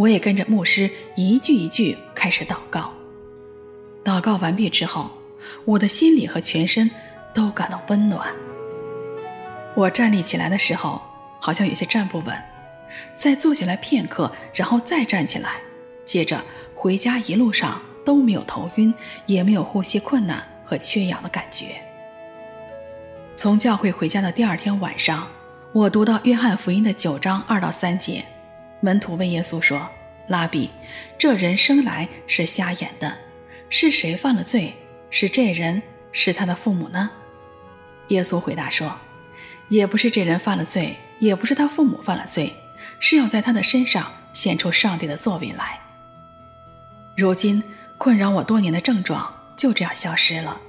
[0.00, 2.94] 我也跟着牧师一句一句开始祷告。
[4.02, 5.10] 祷告完毕之后，
[5.66, 6.90] 我的心里和全身
[7.34, 8.34] 都感到温暖。
[9.74, 11.02] 我站立起来的时候，
[11.38, 12.34] 好像有些站不稳，
[13.14, 15.60] 再坐下来片刻，然后再站起来。
[16.06, 16.42] 接着
[16.74, 18.94] 回家一路上都没有头晕，
[19.26, 21.74] 也没有呼吸困难和缺氧的感觉。
[23.36, 25.28] 从教会回家的第二天晚上，
[25.72, 28.24] 我读到约翰福音的九章二到三节。
[28.80, 29.88] 门徒问耶稣说
[30.28, 30.70] ：“拉比，
[31.18, 33.18] 这人生来是瞎眼的，
[33.68, 34.74] 是谁犯了罪？
[35.10, 37.10] 是这人，是他的父母呢？”
[38.08, 38.98] 耶稣回答说
[39.68, 42.52] ：“也不是这人犯了罪，也不是他父母犯了罪，
[42.98, 45.78] 是要在他的身上显出上帝的作为来。
[47.16, 47.62] 如今
[47.98, 50.60] 困扰我多年的症状就这样消失了，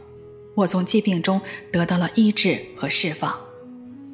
[0.55, 3.39] 我从疾病中得到了医治和释放。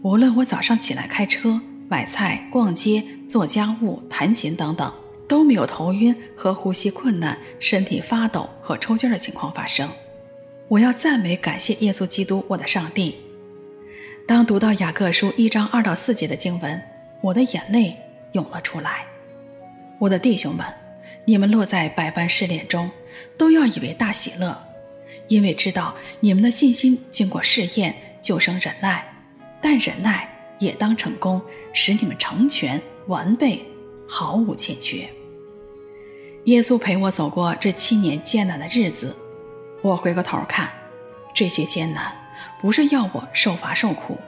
[0.03, 4.91] 无论我早上起来开车、买菜、逛街、做家务、弹琴等等，
[5.27, 9.89] 都没有头晕和呼吸困难、身体发抖和抽筋的情况发生。
[10.69, 13.17] 我要赞美感谢耶稣基督，我的上帝。
[14.27, 16.81] 当读到雅各书一章二到四节的经文，
[17.21, 17.95] 我的眼泪
[18.33, 19.05] 涌了出来。
[19.99, 20.65] 我的弟兄们，
[21.25, 22.91] 你们落在百般试炼中，
[23.37, 24.61] 都要以为大喜乐，
[25.27, 29.13] 因为知道你们的信心经过试验，就生忍耐。
[29.61, 31.41] 但忍耐也当成功，
[31.73, 33.65] 使你们成全完备，
[34.07, 35.09] 毫无欠缺。
[36.45, 39.15] 耶稣陪我走过这七年艰难的日子，
[39.81, 40.69] 我回过头看，
[41.33, 42.15] 这些艰难。
[42.61, 44.19] 不是要我受罚受苦，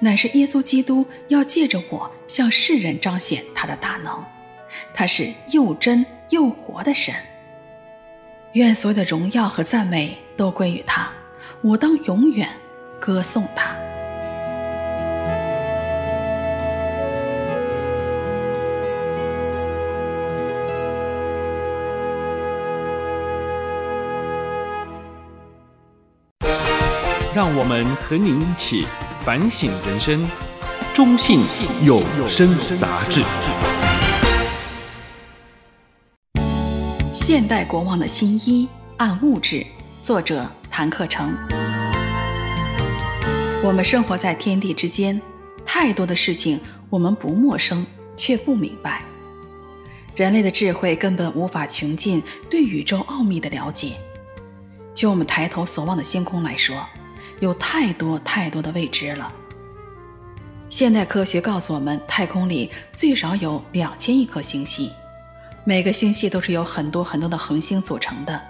[0.00, 4.24] 乃是耶稣基督要借着我向世人彰显他的大能。
[4.92, 7.14] 他是又真又活的神。
[8.52, 11.10] 愿所有的荣耀和赞美都归于他，
[11.62, 12.48] 我当永远
[13.00, 13.76] 歌颂他。
[27.34, 28.86] 让我们和您一起
[29.24, 30.24] 反省人生。
[30.94, 31.40] 中信
[31.82, 33.24] 有声杂志。
[37.12, 38.68] 现代国王的新衣
[38.98, 39.66] 暗物质，
[40.00, 41.34] 作者谭克成。
[43.64, 45.20] 我们生活在天地之间，
[45.66, 47.84] 太多的事情我们不陌生，
[48.16, 49.02] 却不明白。
[50.14, 53.94] 人类的智慧根本无法穷尽对宇宙奥秘的了解。
[54.94, 56.76] 就我们抬头所望的星空来说，
[57.40, 59.32] 有太多太多的未知了。
[60.70, 64.90] 现代科学告诉我们，太空里最少有两千亿颗星系，
[65.64, 68.40] 每个星系都是由很多很多的恒星组成的，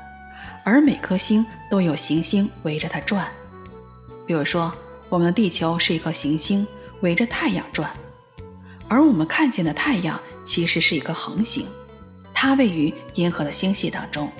[0.64, 3.26] 而每颗星都有行星围着它转。
[4.26, 4.72] 比如说，
[5.10, 6.66] 我们的地球是一颗行星，
[7.00, 7.90] 围着太阳转，
[8.88, 11.66] 而我们看见的太阳其实是一颗恒星，
[12.32, 14.32] 它位于银河的星系当中。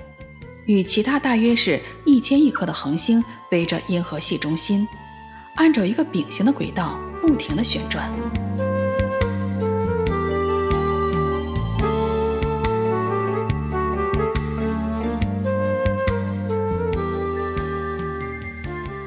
[0.65, 4.87] 与其他大约是一千亿颗的恒星围着银河系中心，
[5.55, 8.11] 按照一个饼形的轨道不停地旋转。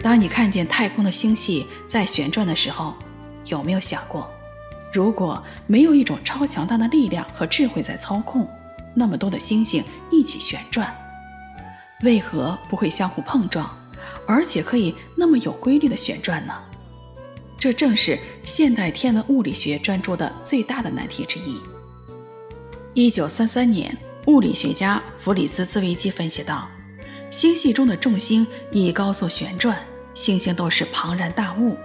[0.00, 2.94] 当你看见太空的星系在旋转的时候，
[3.46, 4.30] 有没有想过，
[4.92, 8.48] 如果没有一种超强大的力量和智慧在操控，
[8.94, 10.96] 那么多的星星一起旋转？
[12.02, 13.68] 为何不会相互碰撞，
[14.26, 16.54] 而且可以那么有规律的旋转呢？
[17.58, 21.58] 这正是现代天文物理学专注的最大的难题之一。
[22.94, 26.68] 一九三三年，物理学家弗里兹兹维基分析道：
[27.32, 29.76] 星系中的众星以高速旋转，
[30.14, 31.76] 星星都是庞然大物，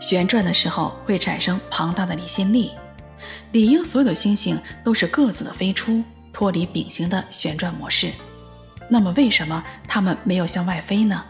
[0.00, 2.72] 旋转的时候会产生庞大的离心力，
[3.52, 8.12] 理应所有的星星都是各自的飞出，脱离饼形的旋转模式。
[8.88, 11.24] 那么，为什么它们没有向外飞呢？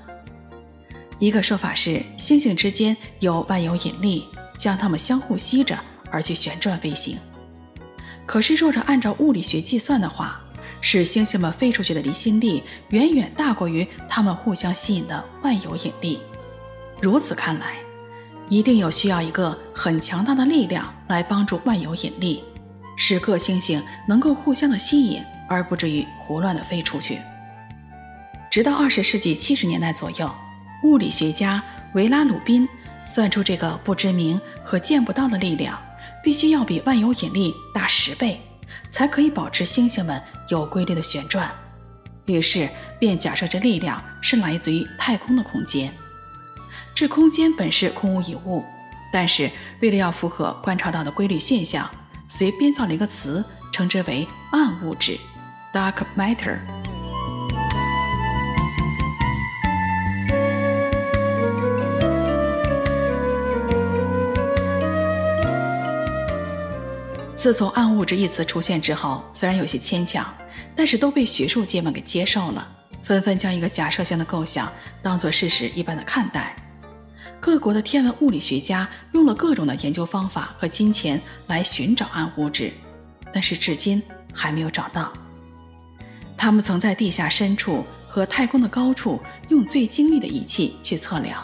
[1.18, 4.25] 一个说法是，星星之间有万有引力，
[4.57, 5.77] 将它们相互吸着
[6.11, 7.18] 而去旋转飞行。
[8.25, 10.40] 可是，若是按照物理学计算的话，
[10.81, 16.21] 使星星们飞出去的离心力远远大过于它们互相吸引的万有引力。
[17.01, 17.75] 如此看来，
[18.49, 22.44] 一定有需要一个很强大的力量来帮助万有引力，
[22.97, 27.18] 使各星星能够互相的吸引，而不至于胡乱的飞出去。
[28.51, 30.35] 直到二十世纪七十年代左右，
[30.83, 31.63] 物理学家
[31.95, 32.69] 维拉鲁宾
[33.07, 35.79] 算出这个不知名和见不到的力量，
[36.23, 38.41] 必须要比万有引力大十倍，
[38.91, 41.51] 才可以保持星星们有规律的旋转。
[42.27, 45.93] 于是便假设这力量是来自于太空的空间。
[46.95, 48.65] 这空间本是空无一物，
[49.13, 51.89] 但是为了要符合观察到的规律现象，
[52.29, 55.19] 遂编造了一个词，称之为暗物质
[55.73, 56.59] （dark matter）。
[67.38, 70.27] 自从“暗物质”一词出现之后，虽然有些牵强，
[70.74, 72.68] 但是都被学术界们给接受了，
[73.05, 74.68] 纷纷将一个假设性的构想
[75.05, 76.57] 当作事实一般的看待。
[77.38, 82.72] 各国的天文物理学家用了各种的研究方法和金钱来寻找暗物质，
[83.33, 85.12] 但是至今还没有找到。
[86.37, 91.40] 他们曾在地下深处和太空的高处用最精密的仪器去测量，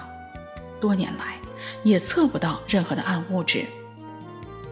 [0.81, 1.37] 多年来
[1.85, 3.65] 也测不到任何的暗物质。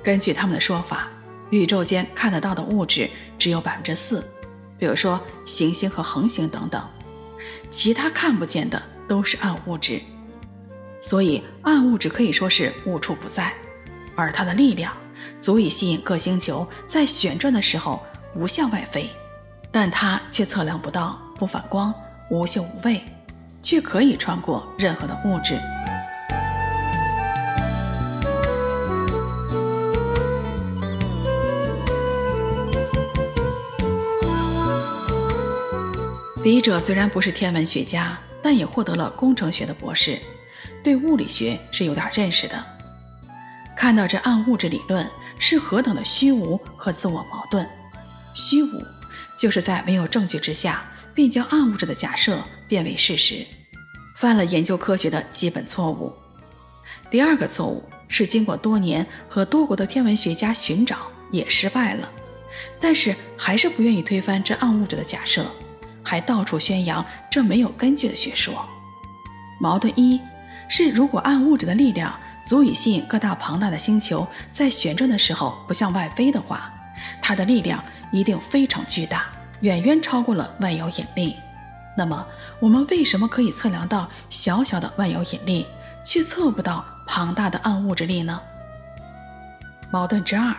[0.03, 1.09] 根据他们的说法，
[1.51, 4.25] 宇宙间看得到的物质只有百分之四，
[4.79, 6.83] 比如说行星和恒星等等，
[7.71, 10.01] 其他看不见的都是暗物质。
[11.01, 13.53] 所以暗物质可以说是无处不在，
[14.15, 14.93] 而它的力量
[15.41, 18.03] 足以吸引各星球在旋转的时候
[18.35, 19.11] 不向外飞，
[19.71, 21.95] 但它却测量不到，不反光，
[22.31, 23.03] 无嗅无味，
[23.63, 25.61] 却可以穿过任何的物质。
[36.43, 40.19] 笔者虽然不是天文学家，但也获得了工程学的博士。
[40.83, 42.65] 对物理学是有点认识的，
[43.77, 47.65] 看到这暗物质理论是何等的虚无和自我矛盾。
[48.35, 48.83] 虚无
[49.39, 53.47] 就是在没有证据之下，便将暗物质的假设变为事实，
[54.17, 56.13] 犯了研究科学的基本错误。
[57.09, 62.11] 第二个错误是经过多年和多国的天文学家寻找也失败了，
[62.81, 65.47] 但是还是不愿意推翻这暗物质的假设，
[66.05, 68.69] 还到处宣扬这没有根据的学说。
[69.61, 70.21] 矛盾一。
[70.69, 76.73] 是，如果暗物质的力量足以吸引各大庞大的星球在旋转的时候不向外飞的话，
[77.21, 79.27] 它的力量一定非常巨大，
[79.61, 81.37] 远远超过了万有引力。
[81.95, 82.27] 那么，
[82.59, 85.67] 我们为什么可以测量到小小的万有引力，
[86.03, 88.41] 却测不到庞大的暗物质力呢？
[89.91, 90.57] 矛盾之二，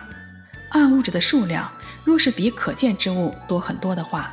[0.68, 1.68] 暗物质的数量
[2.04, 4.32] 若是比可见之物多很多的话，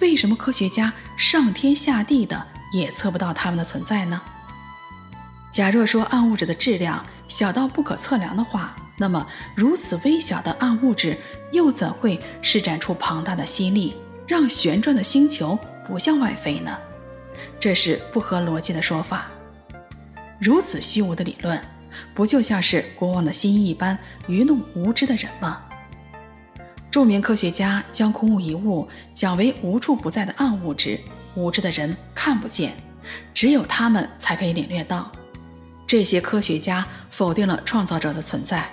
[0.00, 4.20] 为什么科学家上天下地的也测不到它们的存在呢？
[5.50, 11.16] 假若说暗物质的质量小到不可测量的话，那么如此微小的暗物质
[11.52, 16.78] 又怎会施展出庞大的吸力，让旋转的星球不向外飞呢？
[17.58, 19.28] 这是不合逻辑的说法。
[20.38, 21.60] 如此虚无的理论，
[22.14, 25.62] 不就像是国王的新衣一般愚弄无知的人吗？
[26.90, 30.98] 著名科学家将空无一物讲为无处不在的暗物质，
[31.34, 32.74] 无知的人看不见，
[33.34, 35.12] 只有他们才可以领略到。
[35.86, 38.70] 这些科学家否定了创造者的存在，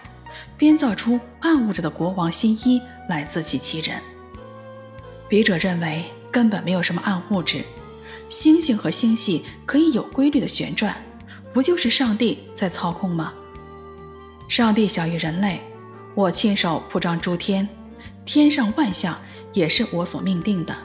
[0.58, 4.02] 编造出暗物质的国王新衣来自欺欺人。
[5.28, 7.64] 笔者认为根本没有什么暗物质，
[8.30, 10.96] 星星和星系可以有规律的旋转，
[11.54, 13.34] 不就是上帝在操控吗？
[14.48, 15.62] 上帝小于人类，
[16.14, 17.68] 我亲手铺张诸天，
[18.26, 19.18] 天上万象
[19.54, 20.76] 也是我所命定的。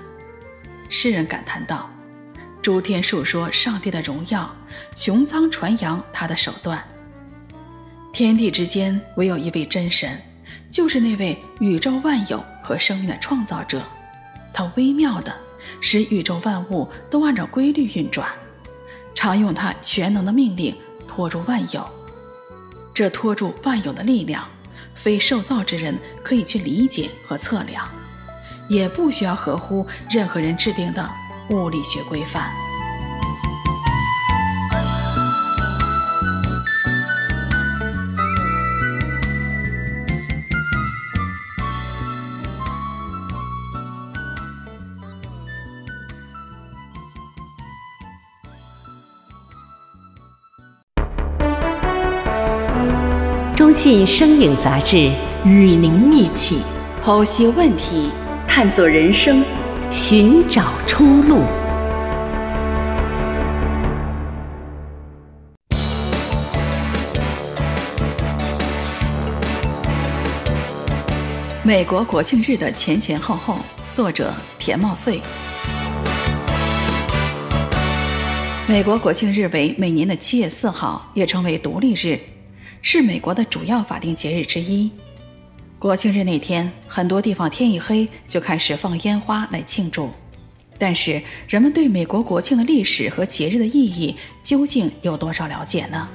[0.88, 1.88] 诗人感叹道。
[2.62, 4.54] 诸天述说上帝的荣耀，
[4.94, 6.84] 穹苍传扬他的手段。
[8.12, 10.20] 天地之间唯有一位真神，
[10.70, 13.82] 就是那位宇宙万有和生命的创造者。
[14.52, 15.34] 他微妙的
[15.80, 18.28] 使宇宙万物都按照规律运转，
[19.14, 20.76] 常用他全能的命令
[21.08, 21.88] 托住万有。
[22.92, 24.46] 这托住万有的力量，
[24.94, 27.88] 非受造之人可以去理解和测量，
[28.68, 31.10] 也不需要合乎任何人制定的。
[31.50, 32.69] 物理学规范。
[53.90, 55.10] 中信声影杂志
[55.44, 56.60] 与您一起
[57.02, 58.12] 剖析问题，
[58.46, 59.44] 探索人生。
[59.90, 61.42] 寻找出路。
[71.64, 73.56] 美国国庆日的前前后后，
[73.90, 75.20] 作者田茂穗。
[78.68, 82.16] 美国国庆日为每年的七月四号，也称为独立日，
[82.82, 84.90] 是美国的主要法定节日之一。
[85.78, 90.10] 国庆日那天，很多地方天一黑就开始放烟花来庆祝。
[90.78, 96.08] 但是，人们对美国国庆的历史和节日的意义究竟有多少了解呢？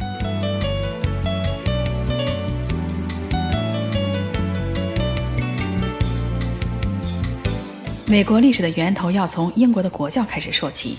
[8.07, 10.97] 美国历史的源头要从英国的国教开始说起。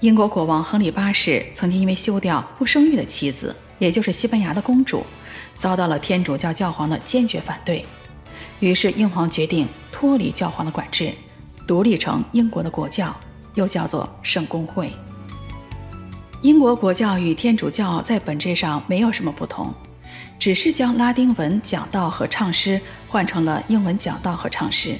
[0.00, 5.04] 英国国王亨利八世曾经因为休掉不生育的妻子，也就是西班牙的公主。
[5.56, 7.84] 遭到了天主教教皇的坚决反对，
[8.60, 11.12] 于是英皇决定脱离教皇的管制，
[11.66, 13.14] 独立成英国的国教，
[13.54, 14.92] 又叫做圣公会。
[16.42, 19.74] 英国国教与天主教在本质上没有什么不同，
[20.38, 24.96] 只是将拉丁文讲道和唱诗换成了英文讲道和唱诗。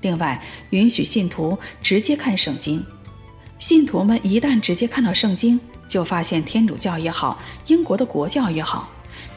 [0.00, 2.84] 另外，允许信徒直接看圣经。
[3.58, 8.88] 信徒们一旦直接看到圣经，就发现天主教也好，英国的国教也好。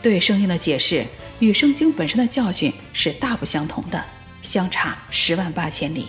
[0.02, 1.06] 对圣经的解释
[1.40, 4.06] 与圣经本身的教训是大不相同的，
[4.42, 6.08] 相差十万八千里。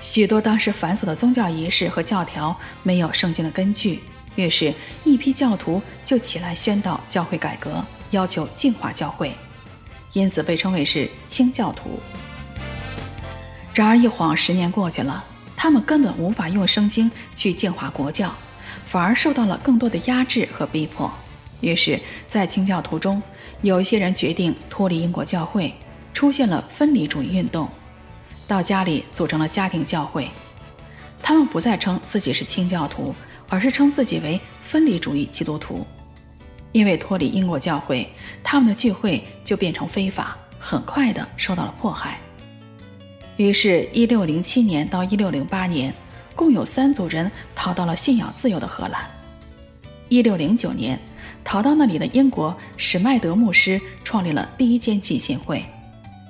[0.00, 4.02] 许多当时繁琐的宗教仪式和教条没有圣经的根据，
[4.36, 9.34] 于是，一批教徒就起来宣导教会改革，要求净化教会，
[10.12, 11.98] 因此被称为是清教徒。
[13.72, 15.24] 然而，一晃十年过去了，
[15.56, 18.34] 他们根本无法用圣经去净化国教，
[18.94, 21.10] 反而受到了更多的压制和逼迫。
[21.60, 23.20] 于是，在清教徒中，
[23.60, 25.74] 有一些人决定脱离英国教会，
[26.12, 27.68] 出现了分离主义运动，
[28.46, 30.30] 到家里组成了家庭教会。
[31.20, 33.12] 他们不再称自己是清教徒，
[33.48, 35.84] 而是称自己为分离主义基督徒。
[36.70, 38.08] 因为脱离英国教会，
[38.44, 42.20] 他们的聚会就变成非法，很快的受到了迫害。
[43.38, 45.92] 于是，一六零七年到一六零八年，
[46.34, 49.08] 共有三组人逃到了信仰自由的荷兰。
[50.08, 51.00] 一六零九年，
[51.42, 55.64] 逃到那里的英国史麦德牧师创立了第一间浸信会。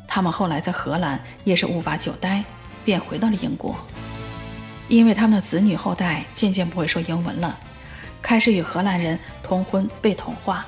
[0.07, 2.45] 他们后来在荷兰也是无法久待，
[2.85, 3.77] 便回到了英国。
[4.89, 7.59] 因为他们的子女后代渐渐不会说英文了，
[8.23, 10.67] 开始与荷兰人通婚被同化。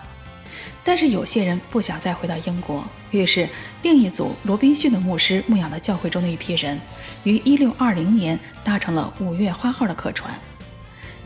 [0.82, 3.48] 但是有些人不想再回到英国，于是
[3.82, 6.80] 另一组罗宾逊的牧师牧养的教会中的一批人，
[7.24, 10.32] 于1620年搭乘了五月花号的客船。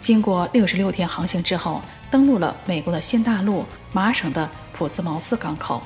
[0.01, 5.83] 经过六十六天航行之后，登陆了美国的新大陆麻省的普斯茅斯港口，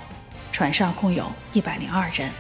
[0.53, 2.30] 船上共有一百零二人。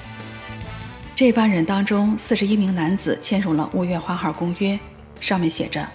[1.16, 4.78] 这班人当中，四十一名男子签署了五月花号公约，
[5.20, 5.88] 上面写着：“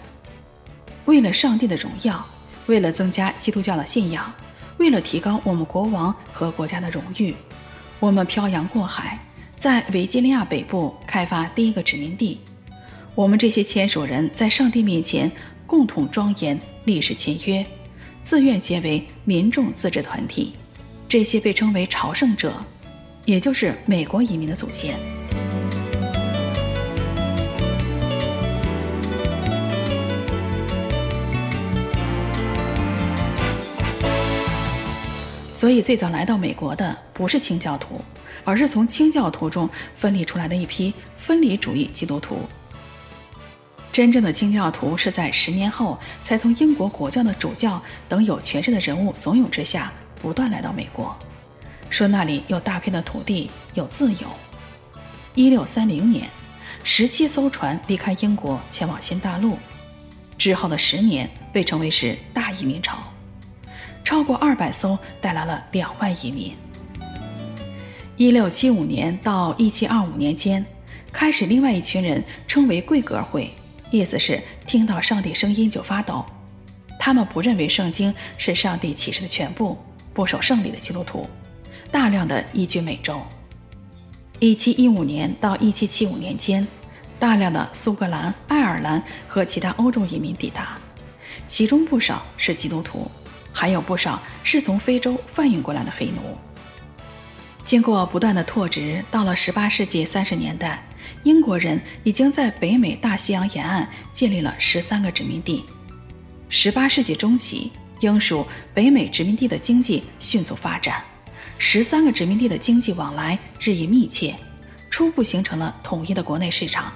[1.05, 2.26] 为了上帝的荣耀，
[2.68, 4.34] 为了增加基督教的信仰，
[4.80, 7.36] 为了提高我们国王和国家的荣誉，
[7.99, 9.19] 我们漂洋过海，
[9.57, 12.39] 在维吉尼亚北部开发第一个殖民地。
[13.13, 15.32] 我们这些签署人在上帝面前。”
[15.69, 17.63] 共同庄严历史签约，
[18.23, 20.53] 自愿结为民众自治团体。
[21.07, 22.51] 这些被称为朝圣者，
[23.25, 24.95] 也就是美国移民的祖先。
[35.60, 37.99] 所以，最早来到美国的不是清教徒，
[38.45, 42.47] 而是从清教徒中分离出来的一批分离主义基督徒。
[43.91, 49.91] 真正的清教徒是在十年后才从英国国教的主教等有权势的人物怂恿之下，
[50.22, 51.14] 不断来到美国，
[51.89, 54.28] 说那里有大片的土地，有自由。
[55.36, 56.30] 一六三零年，
[56.86, 59.60] 十七艘船离开英国前往新大陆，
[60.38, 62.99] 之后的十年被称为是大移民潮，
[64.04, 66.54] 超过二百艘带来了两万移民。
[68.18, 70.66] 一六七五年到一七二五年间，
[71.12, 73.50] 开始另外一群人称为贵格会。
[73.91, 76.24] 意思是听到上帝声音就发抖，
[77.00, 79.78] 他们不认为圣经是上帝启示的全部，
[80.14, 81.28] 不守圣礼的基督徒，
[81.91, 83.20] 大量的移居美洲。
[84.39, 86.68] 一七一五年到一七七五年间，
[87.18, 90.78] 大量的苏格兰、爱尔兰和其他欧洲移民抵达，
[91.47, 93.10] 其中不少是基督徒，
[93.52, 96.38] 还有不少是从非洲贩运过来的黑奴。
[97.64, 100.84] 经过不断的拓殖，到了十八世纪三十年代。
[101.24, 105.66] 英国人已经在北美大西洋沿岸建立了十三个殖民地。
[106.47, 111.04] 十八世纪中期，英属北美殖民地的经济迅速发展，
[111.58, 114.34] 十三个殖民地的经济往来日益密切，
[114.89, 116.93] 初步形成了统一的国内市场，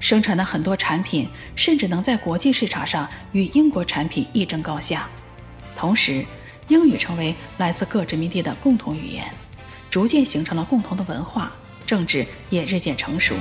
[0.00, 5.08] 生产的很多产品甚至能在国际市场上与英国产品一争高下。
[5.80, 6.22] 同时，
[6.68, 9.24] 英语成为来自各殖民地的共同语言，
[9.88, 11.50] 逐渐形成了共同的文化。
[11.86, 13.34] 政治也日渐成熟。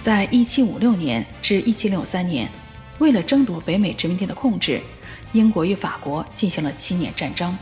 [0.00, 2.50] 在一七五六年至一七六三年，
[2.98, 4.82] 为了争夺北美殖民地的控制，
[5.30, 7.56] 英国与法国进行了七年战争。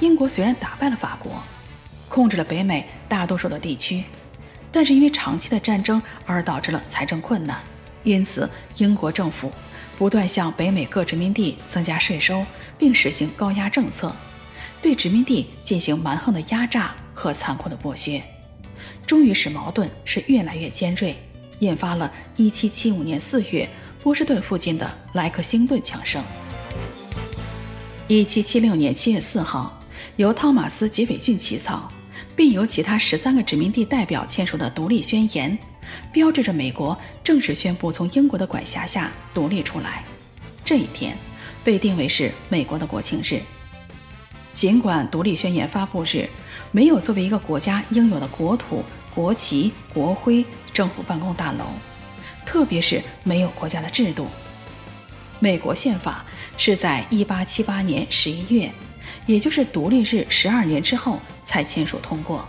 [0.00, 1.42] 英国虽然打败了法国，
[2.08, 4.04] 控制了北美大多数的地区，
[4.72, 7.60] 但是因为长期的战争而导致了财政困难。
[8.04, 9.52] 因此，英国政府
[9.98, 12.46] 不断向北美各殖民地增加税收，
[12.78, 14.14] 并实行高压政策，
[14.80, 18.22] 对殖民地进行蛮横的压榨和残酷的剥削，
[19.04, 21.16] 终于使矛盾是越来越尖锐，
[21.58, 23.68] 引发了1775年4月
[24.00, 26.22] 波士顿附近的莱克星顿枪声。
[28.08, 29.78] 1776年7月4号，
[30.16, 31.92] 由汤马斯·杰斐逊起草，
[32.38, 35.58] 并由其他十三个殖民地代表签署的独立宣言。
[36.12, 40.04] 标志着美国正式宣布从英国的管辖下独立出来。
[40.64, 41.16] 这一天
[41.64, 43.42] 被定为是美国的国庆日。
[44.52, 46.28] 尽管独立宣言发布日
[46.70, 51.64] 没有作为一个国家应有的国土、国旗、国徽、政府办公大楼，
[52.46, 54.28] 特别是没有国家的制度。
[55.40, 56.24] 美国宪法
[56.56, 58.72] 是在1878年11月，
[59.28, 62.48] 也就是独立日十二年之后才签署通过。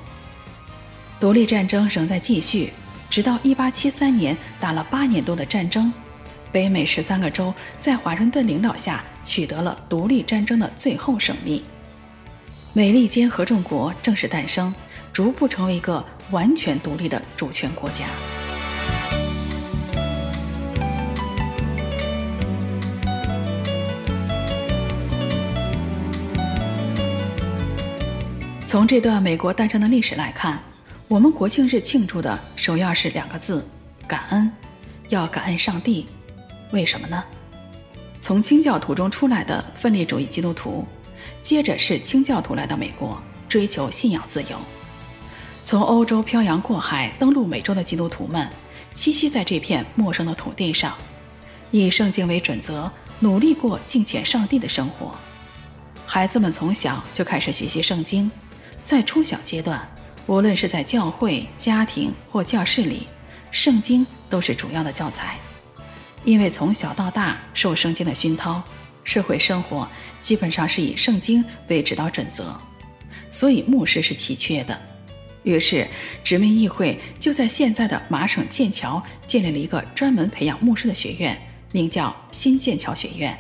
[1.20, 2.72] 独立战争仍在继续，
[3.10, 5.92] 直到1873年打了八年多的战争，
[6.54, 11.66] 北美十三个州在华盛顿领导下取得了独立战争的最后胜利。
[12.72, 14.74] 美利坚合众国正式诞生，
[15.12, 18.06] 逐步成为一个完全独立的主权国家。
[28.70, 30.62] 从这段美国诞生的历史来看，
[31.08, 33.68] 我们国庆日庆祝的首要是两个字：
[34.08, 34.52] 感恩，
[35.08, 36.06] 要感恩上帝。
[36.70, 37.24] 为什么呢？
[38.20, 40.86] 从清教徒中出来的分离主义基督徒，
[41.42, 44.60] 接着是清教徒来到美国，追求信仰自由。
[45.66, 48.48] 从欧洲漂洋过海登陆美洲的基督徒们，
[48.94, 50.96] 栖息在这片陌生的土地上，
[51.72, 55.16] 以圣经为准则，努力过敬虔上帝的生活。
[56.06, 58.30] 孩子们从小就开始学习圣经。
[58.90, 59.88] 在初小阶段，
[60.26, 63.06] 无论是在教会、家庭或教室里，
[63.52, 65.38] 圣经都是主要的教材。
[66.24, 68.64] 因为从小到大受圣经的熏陶，
[69.04, 69.88] 社会生活
[70.22, 72.60] 基本上是以圣经为指导准则，
[73.30, 74.82] 所以牧师是奇缺的。
[75.44, 75.88] 于是，
[76.24, 81.40] 殖民议会就在现在的麻省剑桥建立了一个专门培养牧师的学院，
[81.74, 83.38] 名叫新剑桥学院，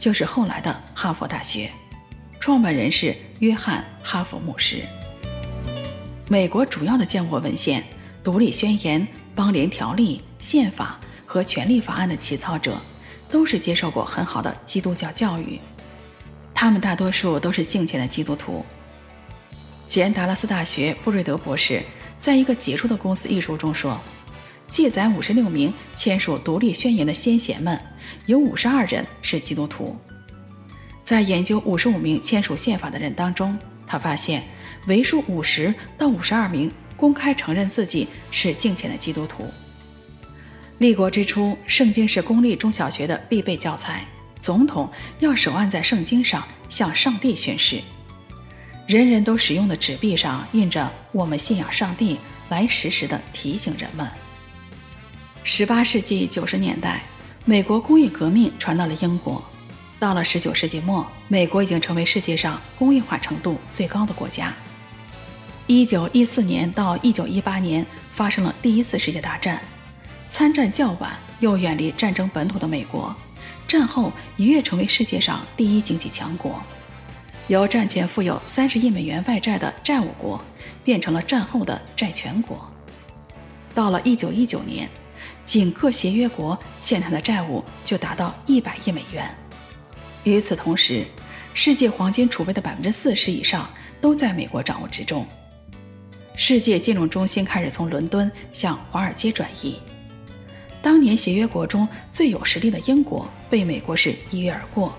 [0.00, 1.70] 就是后来的哈佛大学。
[2.40, 4.82] 创办人是约翰·哈佛牧师。
[6.28, 7.82] 美国主要的建国文献
[8.22, 8.98] 《独立宣言》
[9.34, 12.80] 《邦联条例》《宪法》和《权利法案》的起草者，
[13.30, 15.60] 都是接受过很好的基督教教育。
[16.54, 18.64] 他们大多数都是敬虔的基督徒。
[19.86, 21.82] 前达拉斯大学布瑞德博士
[22.18, 24.00] 在一个杰出的公司一书中说，
[24.68, 27.78] 记载五十六名签署《独立宣言》的先贤们，
[28.24, 29.94] 有五十二人是基督徒。
[31.04, 34.42] 在研究五十五名签署宪法的人当中，他发现
[34.86, 39.46] 为数五十到五十二名公开承认自己是敬虔的基督徒。
[40.78, 44.02] 立国之初，圣经是公立中小学的必备教材，
[44.40, 47.82] 总统要手按在圣经上向上帝宣誓。
[48.86, 54.08] 人人都使用的纸币上印着“我们信仰上帝”，来时时地提醒人们。
[55.42, 57.02] 十八世纪九十年代，
[57.44, 59.42] 美国工业革命传到了英国。
[60.04, 64.52] 到了十九世纪末，美国已经成为世界上工业化程度最高的国家。
[65.66, 69.58] 一九一四年到一九一八年发生了第一次世界大战，
[70.28, 73.16] 参战较晚又远离战争本土的美国，
[73.66, 76.62] 战后一跃成为世界上第一经济强国，
[77.46, 80.38] 由战前负有三十亿美元外债的债务国，
[80.84, 82.70] 变成了战后的债权国。
[83.74, 84.86] 到了一九一九年，
[85.46, 89.34] 仅各协约国欠他的债务就达到一百亿美元。
[90.24, 91.06] 与此同时，
[91.52, 93.70] 世界黄金储备的百分之四十以上
[94.00, 95.26] 都在美国掌握之中。
[96.34, 99.78] 世界金融中心开始从伦敦向华尔街转移。
[100.82, 104.94] 当年协约国中最有实力的英国被美国是一跃而过。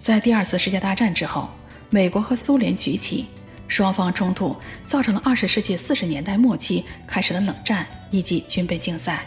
[0.00, 1.48] 在第二次世界大战之后，
[1.90, 3.26] 美国和苏联举起，
[3.68, 9.24] 双方冲突造成了二十世纪四十年代末期开始的冷战以及军备竞赛。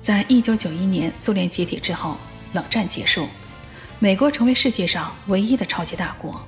[0.00, 2.16] 在一九九一年苏联解体之后，
[2.52, 3.26] 冷战结束。
[4.00, 6.44] 美国成为世界上唯一的超级大国。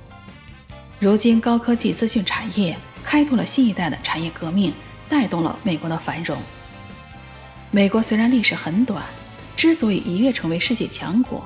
[0.99, 4.73] 如今，高科技资讯产业开拓了新一代的产业革命，
[5.07, 6.37] 带动了美国的繁荣。
[7.71, 9.03] 美国虽然历史很短，
[9.55, 11.45] 之所以一跃成为世界强国，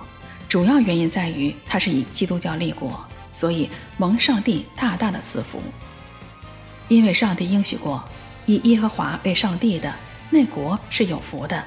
[0.50, 5.62] 主要原因在于它是以基督教立国，所以蒙上帝大大的赐福。
[6.88, 8.04] 因为上帝应许过，
[8.46, 9.94] 以耶和华为上帝的
[10.30, 11.64] 那国是有福的，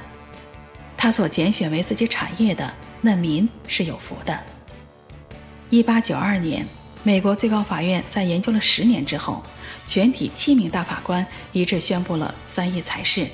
[0.96, 2.74] 他所拣选为自己产业的。
[3.04, 4.42] 那民是有福的。
[5.68, 6.64] 一八九二年，
[7.02, 9.44] 美国最高法院在研究了十年之后，
[9.84, 13.26] 全体七名大法官一致宣布了三一裁示，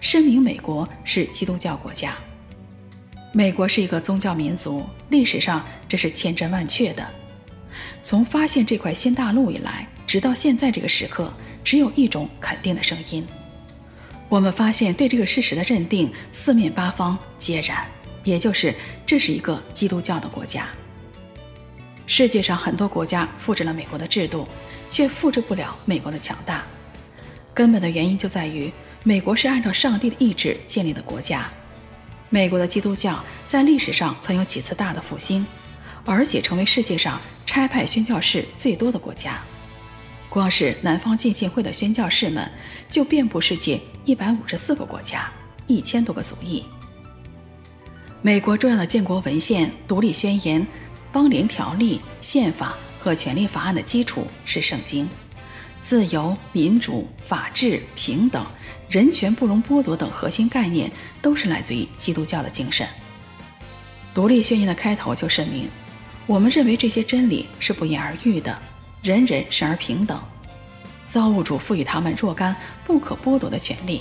[0.00, 2.16] 声明美国是基督教国家。
[3.32, 7.06] 美国是一个宗教民族，历史上这是千真万确的。
[8.02, 11.32] 从发现这块新大陆以来，直到现在这个时刻，
[11.62, 13.24] 只有一种肯定的声音。
[14.28, 17.86] 我们发现对这个事实的认定，四面八方皆然。
[18.24, 18.74] 也就是，
[19.06, 20.66] 这是一个基督教的国家。
[22.08, 24.46] 世界上很多国家复制了美国的制度，
[24.90, 26.64] 却复制不了美国的强大。
[27.54, 28.70] 根本的原因就在于，
[29.04, 31.48] 美国是按照上帝的意志建立的国家。
[32.28, 35.46] 美国的基督教在历史上曾有几次大的复兴，
[36.04, 39.40] 而且成为世界上差派宣教士最多的国家。
[40.28, 42.50] 光是南方浸信会的宣教士们，
[42.90, 45.32] 就遍布世界一百五十四个国家，
[45.68, 46.64] 一千多个族裔。
[48.22, 50.60] 美国重要的建国文献《独立宣言》、
[51.12, 55.08] 邦联条例、宪法和权利法案的基础是圣经。
[55.80, 58.44] 自由、民主、法治、平等、
[58.88, 60.90] 人权不容剥夺等核心概念，
[61.22, 62.88] 都是来自于基督教的精神。
[64.12, 65.68] 独立宣言的开头就声明，
[66.26, 68.58] 我们认为这些真理是不言而喻的，
[69.02, 70.18] 人人生而平等，
[71.06, 74.00] 造物主赋予他们若干不可剥夺的权利，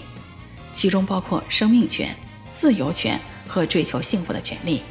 [0.74, 2.16] 其中包括生命权、
[2.54, 4.82] 自由权和追求幸福的权利。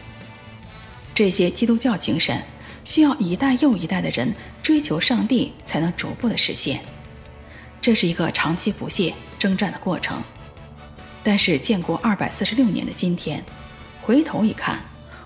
[1.14, 2.42] 这些基督教精神。
[2.84, 4.30] 需要一代又一代的人
[4.62, 6.82] 追求上帝，才能逐步的实现。
[7.80, 10.22] 这是一个长期不懈征战的过程。
[11.22, 13.42] 但是建国二百四十六年的今天，
[14.02, 14.78] 回头一看，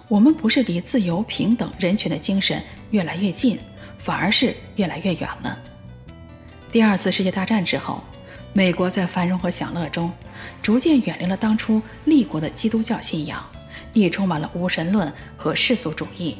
[0.06, 2.62] 我们不是离自由、平等、人权的精神
[2.92, 3.58] 越来越近，
[3.98, 5.58] 反而是越来越远了。
[6.70, 8.04] 第二次世界大战之后，
[8.52, 10.12] 美国在繁荣和享乐中，
[10.60, 13.44] 逐渐远离了当初立国的基督教信仰，
[13.92, 16.36] 也充满了无神论和世俗主义。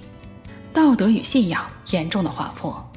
[0.72, 2.90] 道德与信仰严重的滑坡，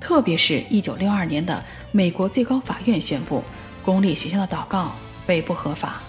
[0.00, 3.44] 特别是一九六二年的美国最高法院宣布，
[3.84, 4.92] 公立学校的祷告
[5.26, 6.00] 为不合法。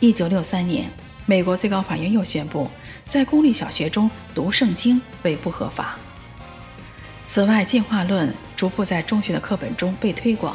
[0.00, 0.90] 一九六三年，
[1.26, 2.68] 美国最高法院又宣布，
[3.06, 5.96] 在公立小学中读圣经为不合法。
[7.26, 10.54] 此外，进化论逐步在中学的课本中被推广，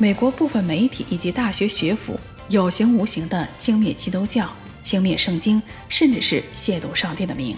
[0.00, 7.54] 美国部分媒体以及大学学府有形无形的轻蔑基督教、轻蔑圣经，甚至是亵渎上帝的名。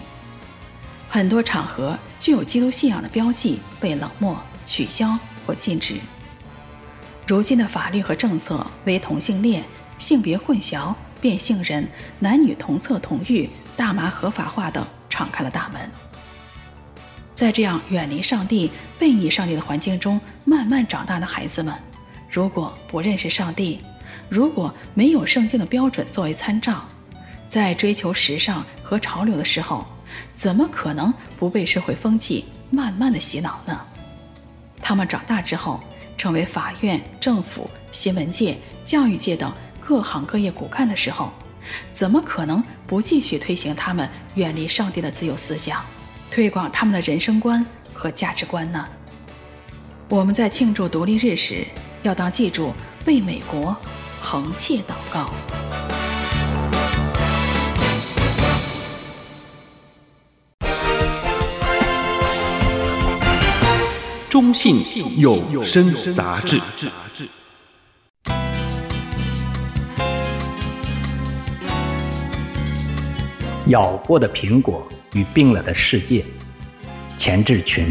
[1.07, 5.17] 很多场合具有基督信仰的标记被冷漠、取消
[5.47, 5.95] 或禁止。
[7.25, 9.63] 如今的法律和政策为同性恋、
[9.97, 11.87] 性别混淆、变性人、
[12.19, 15.89] 男女同厕同浴、大麻合法化等敞开了大门。
[17.33, 18.69] 在这样远离上帝、
[18.99, 21.73] 背逆上帝的环境中慢慢长大的孩子们，
[22.33, 23.79] 如果不认识上帝，
[24.27, 26.83] 如果没有圣经的标准作为参照，
[27.47, 29.85] 在追求时尚和潮流的时候，
[30.31, 33.79] 怎么可能不被社会风气慢慢的洗脑呢？
[34.81, 35.79] 他们长大之后，
[36.17, 41.31] 成为法院、政府、新闻界、教育界等各行各业骨干的时候，
[41.91, 45.85] 怎么可能不继续推行他们远离上帝的自由思想，
[46.31, 47.63] 推广他们的人生观
[47.93, 48.89] 和价值观呢？
[50.09, 51.65] 我们在庆祝独立日时，
[52.03, 52.73] 要当记住
[53.05, 53.75] 为美国
[54.19, 55.29] 横切祷告。
[64.29, 64.83] 中信
[65.17, 66.59] 有声杂志。
[73.67, 76.25] 咬过的苹果与病了的世界，
[77.17, 77.87] 钱志群。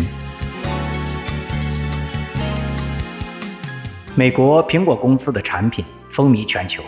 [4.14, 6.82] 美国苹果公司的产品风靡全球，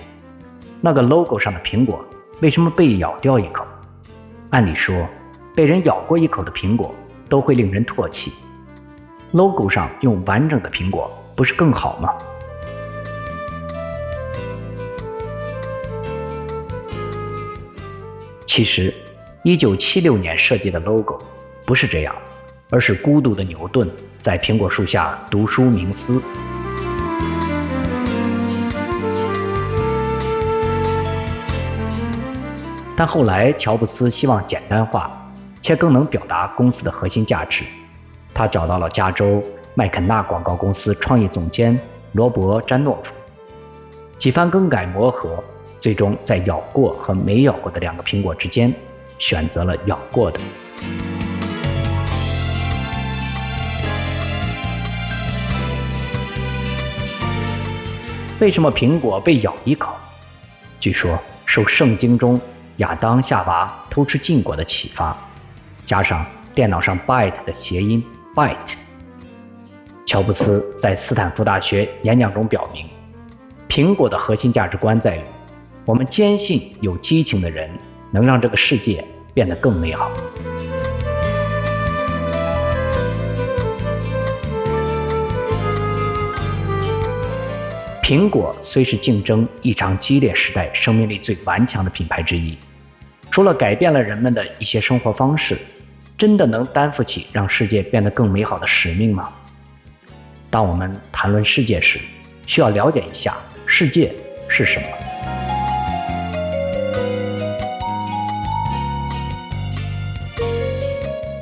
[0.83, 2.05] 那个 logo 上的苹果
[2.43, 3.66] 为什么被咬掉一口？
[4.51, 5.09] 按理说，
[5.55, 6.95] 被人咬过一口的苹果
[7.27, 8.31] 都会令人唾弃。
[9.33, 12.12] logo 上用完整的苹果不是更好吗？
[18.45, 18.95] 其实，
[19.45, 21.16] 一九七六年设计的 logo
[21.64, 22.14] 不是这样，
[22.68, 26.20] 而是孤独的牛顿在苹果树下读书冥思。
[32.97, 35.11] 但后来，乔布斯希望简单化，
[35.61, 37.64] 且更能表达公司的核心价值。
[38.32, 39.42] 他找到了加州
[39.74, 41.76] 麦肯纳广告公司创意总监
[42.12, 43.12] 罗伯·詹诺夫，
[44.16, 45.42] 几番更改磨合，
[45.80, 48.72] 最终在咬过和没咬过的两个苹果之间，
[49.18, 50.38] 选择了咬过的。
[58.40, 59.95] 为什么苹果被咬一口？
[60.78, 62.38] 据说受圣经中
[62.79, 65.16] 亚当夏娃偷吃禁果的启发，
[65.87, 68.05] 加上电脑上 “byte” 的谐音。
[68.35, 68.75] Bite。
[70.05, 72.87] 乔布斯在斯坦福大学演讲中表明，
[73.68, 75.22] 苹果的核心价值观在于：
[75.85, 77.70] 我们坚信有激情的人
[78.11, 80.11] 能让这个世界变得更美好。
[88.05, 92.55] 苹果虽是竞争异常激烈时代生命力最顽强的品牌之一，
[93.30, 95.59] 除了改变了人们的一些生活方式。
[96.18, 99.32] 真的能担负起让世界变得更美好的使命吗？
[100.50, 101.98] 当我们谈论世界时，
[102.46, 103.36] 需要了解一下
[103.66, 104.14] 世界
[104.48, 104.86] 是什么。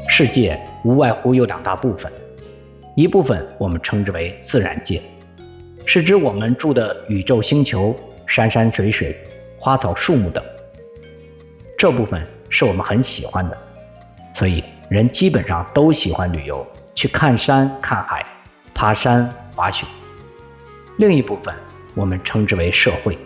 [0.08, 2.10] 世界无外乎有两大部分，
[2.96, 5.02] 一部分我们称之为自然界，
[5.85, 7.95] 是指我们住的宇宙星球、
[8.26, 9.16] 山山水水、
[9.59, 10.43] 花草树木等。
[11.76, 13.59] 这部分是我们很喜欢的，
[14.35, 18.24] 所以人基本上都喜欢旅游，去看山看海、
[18.72, 19.85] 爬山滑雪。
[20.99, 21.55] 另一部分
[21.95, 23.18] 我们称之为社会，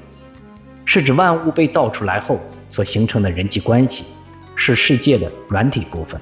[0.85, 4.05] 是指万物被造出来后所形成的人际关系，
[4.55, 6.21] 是世界的软体部分。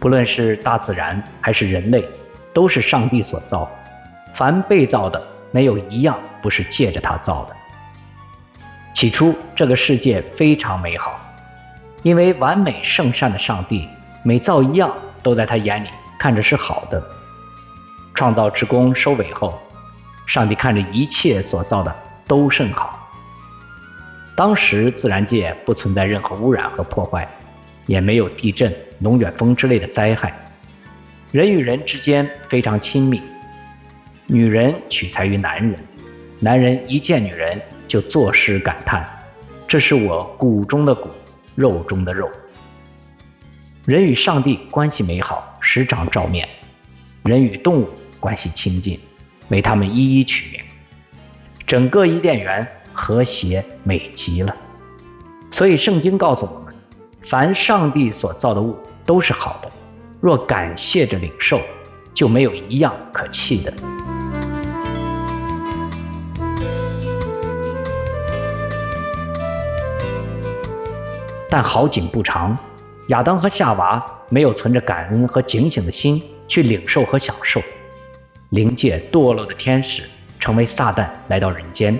[0.00, 2.04] 不论是大自然还是人类，
[2.52, 3.70] 都是上帝所造。
[4.36, 5.20] 凡被造的，
[5.50, 7.56] 没有一样不是借着他造的。
[8.92, 11.18] 起初，这个世界非常美好，
[12.02, 13.88] 因为完美圣善的上帝，
[14.22, 17.02] 每造一样都在他眼里看着是好的。
[18.14, 19.58] 创造之功收尾后，
[20.26, 21.94] 上帝看着一切所造的
[22.26, 23.08] 都甚好。
[24.36, 27.26] 当时自然界不存在任何污染和破坏。
[27.86, 30.36] 也没有地震、龙卷风之类的灾害，
[31.30, 33.22] 人与人之间非常亲密。
[34.28, 35.78] 女人取材于男人，
[36.40, 39.08] 男人一见女人就作诗感叹
[39.68, 41.08] ：“这是我骨中的骨，
[41.54, 42.28] 肉中的肉。”
[43.86, 46.44] 人与上帝关系美好，时常照面；
[47.22, 48.98] 人与动物关系亲近，
[49.48, 50.60] 为他们一一取名。
[51.64, 54.52] 整个伊甸园和谐美极了。
[55.52, 56.74] 所以圣经告诉我们。
[57.28, 59.68] 凡上帝所造的物都是好的，
[60.20, 61.60] 若感谢着领受，
[62.14, 63.72] 就没有一样可弃的。
[71.58, 72.54] 但好景不长，
[73.08, 77.62] 亚当和夏娃没有存着感恩和警醒的心去领受和享受，
[78.50, 80.02] 灵界堕落的天使
[80.38, 81.98] 成为撒旦来到人间，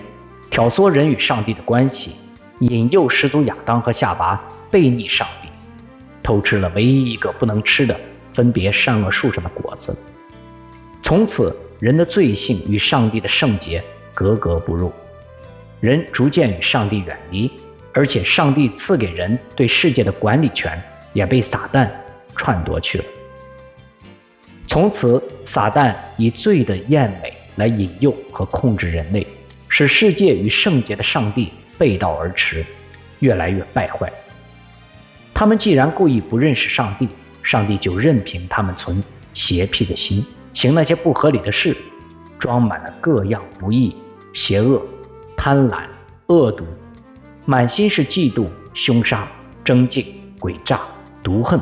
[0.50, 2.16] 挑唆人与上帝的关系。
[2.60, 4.38] 引诱始祖亚当和夏娃
[4.70, 5.48] 背逆上帝，
[6.22, 7.98] 偷吃了唯一一个不能吃的
[8.34, 9.96] 分别善恶树上的果子。
[11.02, 13.82] 从此，人的罪性与上帝的圣洁
[14.14, 14.92] 格格不入，
[15.80, 17.50] 人逐渐与上帝远离，
[17.96, 20.78] 而且上帝赐给人对世界的管理权
[21.14, 21.90] 也被撒旦
[22.36, 23.04] 篡夺去了。
[24.66, 29.26] 从此，撒旦以罪的艳美来引诱和控制人类，
[29.70, 31.50] 使世界与圣洁的上帝。
[31.78, 32.64] 背道而驰，
[33.20, 34.10] 越来越败坏。
[35.34, 37.06] 他们既然故意不认识上帝，
[37.42, 39.02] 上帝就任凭他们存
[39.34, 40.24] 邪僻的心，
[40.54, 41.76] 行那些不合理的事，
[42.38, 43.94] 装满了各样不义、
[44.32, 44.82] 邪恶、
[45.36, 45.84] 贪婪、
[46.28, 46.64] 恶毒，
[47.46, 49.26] 满心是嫉妒、凶杀、
[49.64, 50.04] 争竞、
[50.38, 50.80] 诡诈、
[51.22, 51.58] 毒恨，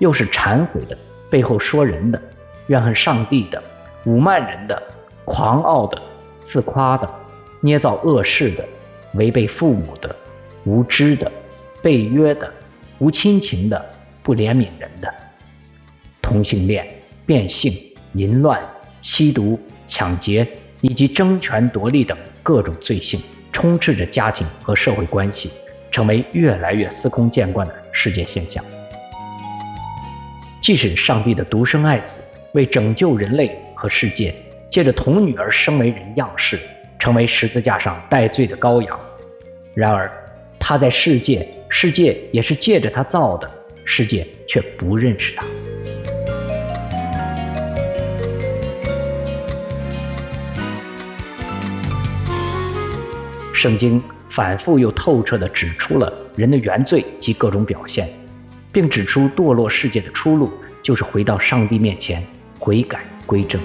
[0.00, 0.98] 又是忏悔的，
[1.30, 2.20] 背后说人的，
[2.66, 3.62] 怨恨上帝的，
[4.06, 4.82] 侮慢人的，
[5.24, 6.02] 狂傲的，
[6.40, 7.06] 自夸的，
[7.60, 8.66] 捏造恶事的。
[9.14, 10.16] 违背父母的、
[10.64, 11.30] 无知的、
[11.82, 12.50] 背约的、
[12.98, 13.84] 无亲情的、
[14.22, 15.14] 不怜悯人的、
[16.22, 16.88] 同性恋、
[17.26, 17.78] 变性、
[18.14, 18.58] 淫乱、
[19.02, 20.50] 吸毒、抢劫
[20.80, 23.20] 以及争权夺利等各种罪行，
[23.52, 25.52] 充斥着家庭和社会关系，
[25.90, 28.64] 成为越来越司空见惯的世界现象。
[30.62, 32.18] 即使上帝的独生爱子
[32.54, 34.34] 为拯救人类和世界，
[34.70, 36.58] 借着童女而生为人样式。
[36.98, 38.96] 成为十字架上代罪的羔羊，
[39.74, 40.08] 然而
[40.56, 43.50] 他在世界，世界也是借着他造的，
[43.84, 45.44] 世界却不认识他。
[53.62, 58.12] 圣经反复又透彻地指出了人的原罪及各种表现，
[58.72, 60.52] 并指出堕落世界的出路
[60.82, 62.20] 就是回到上帝面前
[62.58, 63.60] 悔改归正。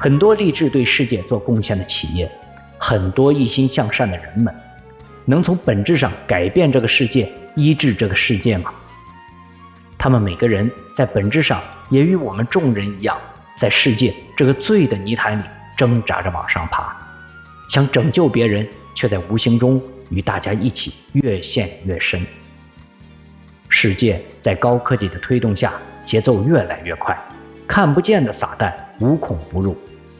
[0.00, 2.28] 很多立志对世界做贡献的企业，
[2.78, 4.52] 很多一心向善的人们，
[5.24, 8.72] 能从本质上改变这个世界、医治这个世界吗？
[9.98, 13.16] 他们每个人在本质上也与我们众人一样，
[13.58, 15.42] 在世界这个罪的泥潭里
[15.76, 16.94] 挣扎着往上爬，
[17.70, 19.80] 想拯救别人，却在无形中
[20.10, 22.20] 与大家一起越陷越深。
[23.68, 25.72] 世界在高科技的推动下，
[26.04, 27.16] 节奏越来越快，
[27.66, 29.76] 看不见的撒旦无孔不入。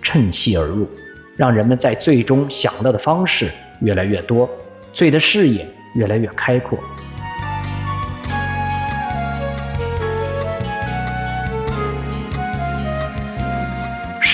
[0.06, 0.86] 趁隙而入，
[1.34, 3.50] 让人们在最终享乐的方式
[3.80, 4.46] 越来越多，
[4.92, 6.78] 罪的视野越来越开阔。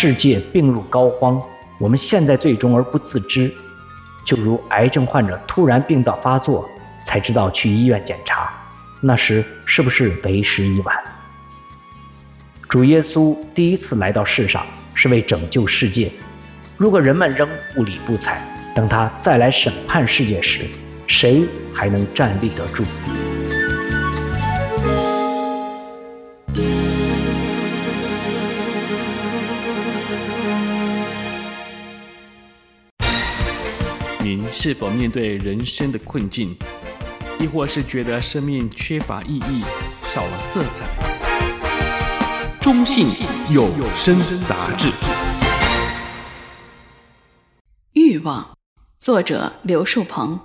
[0.00, 1.44] 世界病入膏肓，
[1.78, 3.52] 我们陷在最终而不自知，
[4.24, 6.66] 就如癌症患者突然病灶发作，
[7.06, 8.50] 才知道去医院检查，
[9.02, 10.96] 那时是不是为时已晚？
[12.66, 14.64] 主耶稣第一次来到世上。
[15.00, 16.12] 是为拯救世界。
[16.76, 18.38] 如果人们仍不理不睬，
[18.74, 20.66] 等他再来审判世界时，
[21.06, 21.42] 谁
[21.72, 22.84] 还能站立得住？
[34.62, 36.54] 是否面对人生的困境，
[37.40, 39.64] 亦或是觉得生命缺乏意义、
[40.04, 40.84] 少了色彩？
[42.60, 43.08] 中信
[43.48, 44.90] 有声杂志。
[47.94, 48.54] 欲望，
[48.98, 50.38] 作者刘树鹏。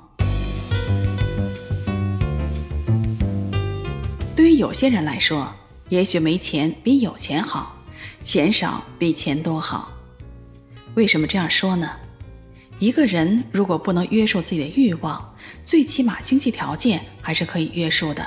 [4.34, 5.53] 对于有些人来说，
[5.89, 7.76] 也许没钱比有钱好，
[8.24, 9.91] 钱少比钱多好。
[10.93, 11.89] 为什么这样说呢？
[12.78, 18.26] 一个人如果不能约束自己的欲望，最起码经济条件还是可以约束的。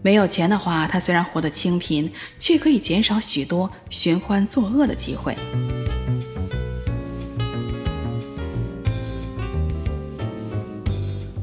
[0.00, 5.36] 没有钱的话，他虽然活得清贫，却可以减少许多寻欢作恶的机会。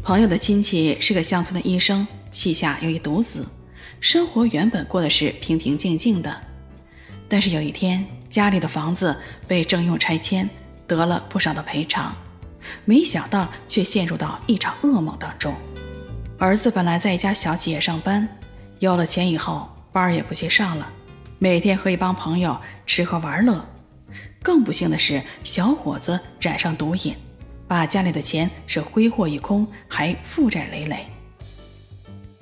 [0.01, 3.45] 朋友的亲戚是个乡村的医生，膝下有一独子，
[3.99, 6.35] 生活原本过得是平平静静的。
[7.27, 9.15] 但是有一天，家里的房子
[9.47, 10.49] 被征用拆迁。
[10.89, 12.15] 得了不少的赔偿，
[12.83, 15.53] 没想到却陷入到一场噩梦当中。
[16.39, 18.27] 儿子本来在一家小企业上班，
[18.79, 20.91] 有了钱以后，班也不去上了，
[21.37, 23.63] 每天和一帮朋友吃喝玩乐。
[24.41, 27.13] 更不幸的是，小伙子染上毒瘾，
[27.67, 31.05] 把家里的钱是挥霍一空，还负债累累。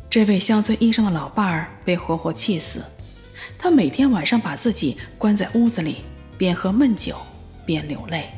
[0.09, 2.81] 这位乡村医生的老伴儿被活活气死，
[3.57, 6.03] 他每天晚上把自己关在屋子里，
[6.37, 7.17] 边喝闷酒
[7.65, 8.29] 边流泪。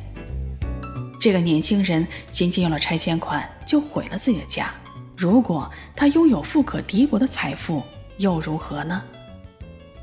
[1.20, 4.72] 这个年轻人仅仅有了拆迁款，就毁了自己的家。
[5.14, 7.84] 如果他拥有富可敌国的财富，
[8.16, 9.04] 又如何呢？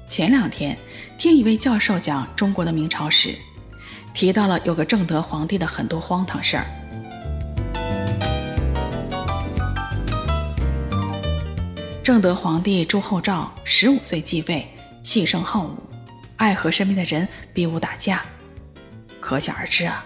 [0.08, 0.78] 前两天
[1.18, 3.36] 听一位教授讲中国的明朝史，
[4.14, 6.68] 提到了有个正德皇帝的很多荒唐事儿。
[12.04, 15.76] 正德皇帝朱厚照十五岁继位，气盛好武，
[16.36, 18.24] 爱和身边的人比武打架，
[19.20, 20.06] 可想而知啊。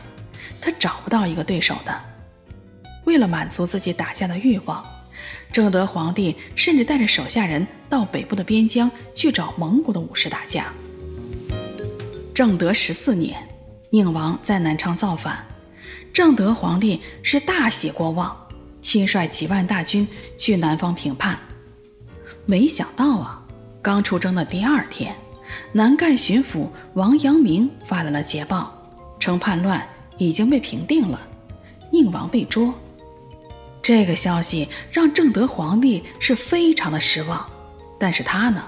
[0.62, 2.01] 他找不到一个对手的。
[3.05, 4.86] 为了满足自己打架的欲望，
[5.51, 10.72] 正德皇帝甚至带着手下人到北部的边疆去找蒙古的武士打架。
[12.34, 13.49] 正德十四年，
[13.89, 15.45] 宁王在南昌造反，
[16.14, 18.47] 正德皇帝是大喜过望，
[18.82, 20.07] 亲率几万大军
[20.38, 21.38] 去南方平叛。
[22.45, 23.43] 没想到啊，
[23.82, 25.16] 刚出征的第二天，
[25.74, 28.72] 南赣巡抚王阳明发来了捷报，
[29.20, 29.86] 称叛乱。
[30.18, 31.20] 已经被平定了，
[31.91, 32.74] 宁王被捉。
[33.82, 37.49] 这个消息让正德皇帝是非常的失望，
[37.99, 38.64] 但是他呢，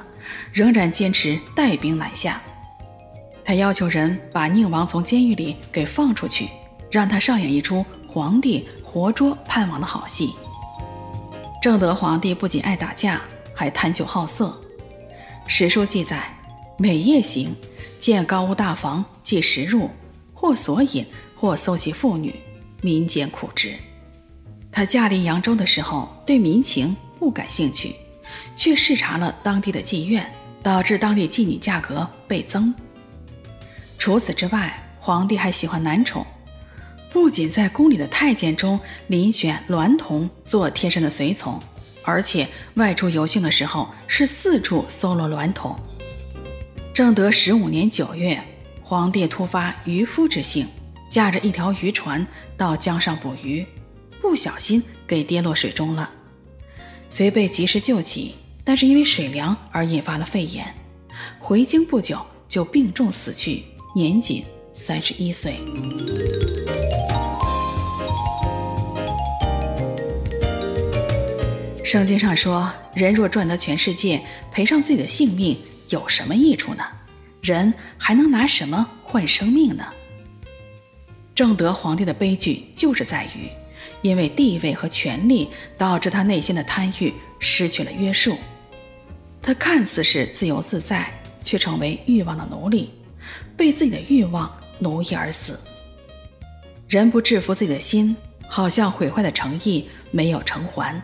[0.51, 2.41] 仍然坚持带兵南下。
[3.45, 6.49] 他要求人把宁王从监狱里给放出去，
[6.89, 10.33] 让他上演一出皇帝活捉叛王的好戏。
[11.61, 13.21] 正德皇帝不仅爱打架，
[13.53, 14.59] 还贪酒好色。
[15.45, 16.37] 史书记载，
[16.77, 17.55] 每夜行，
[17.99, 19.89] 见高屋大房，即食入，
[20.33, 21.05] 或索饮。
[21.43, 22.33] 或搜集妇女，
[22.79, 23.75] 民间苦之。
[24.71, 27.95] 他驾临扬州的时候，对民情不感兴趣，
[28.55, 32.73] 却视察了当地的妓院，导致当地妓女价格倍增。
[33.97, 36.25] 除此之外，皇帝还喜欢男宠，
[37.11, 38.79] 不仅在宫里的太监中
[39.09, 41.61] 遴选娈童做贴身的随从，
[42.03, 45.77] 而且外出游幸的时候是四处搜罗娈童。
[46.93, 48.41] 正德十五年九月，
[48.81, 50.65] 皇帝突发渔夫之性。
[51.13, 52.25] 驾着一条渔船
[52.57, 53.63] 到江上捕鱼，
[54.19, 56.09] 不小心给跌落水中了，
[57.07, 58.33] 虽被及时救起，
[58.63, 60.65] 但是因为水凉而引发了肺炎，
[61.37, 63.63] 回京不久就病重死去，
[63.95, 64.43] 年仅
[64.73, 65.59] 三十一岁。
[71.85, 74.19] 圣经上说：“人若赚得全世界，
[74.51, 75.55] 赔上自己的性命，
[75.89, 76.83] 有什么益处呢？
[77.39, 79.85] 人还能拿什么换生命呢？”
[81.35, 83.49] 正德皇帝的悲剧就是在于，
[84.01, 88.37] 因为地位和权力导致他内心的贪欲失去了约束。
[89.41, 91.11] 他看似是自由自在，
[91.41, 92.91] 却成为欲望的奴隶，
[93.57, 95.59] 被自己的欲望奴役而死。
[96.87, 98.15] 人不制服自己的心，
[98.47, 101.01] 好像毁坏的诚意没有偿还。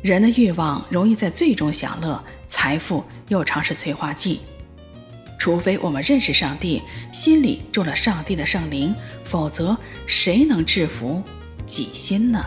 [0.00, 4.40] 人的欲望容易在罪中享乐，财富又常是催化剂。
[5.38, 6.82] 除非我们认识上帝，
[7.12, 8.94] 心里住了上帝的圣灵，
[9.32, 9.74] 否则
[10.06, 11.22] 谁能制服
[11.64, 12.44] 己心呢？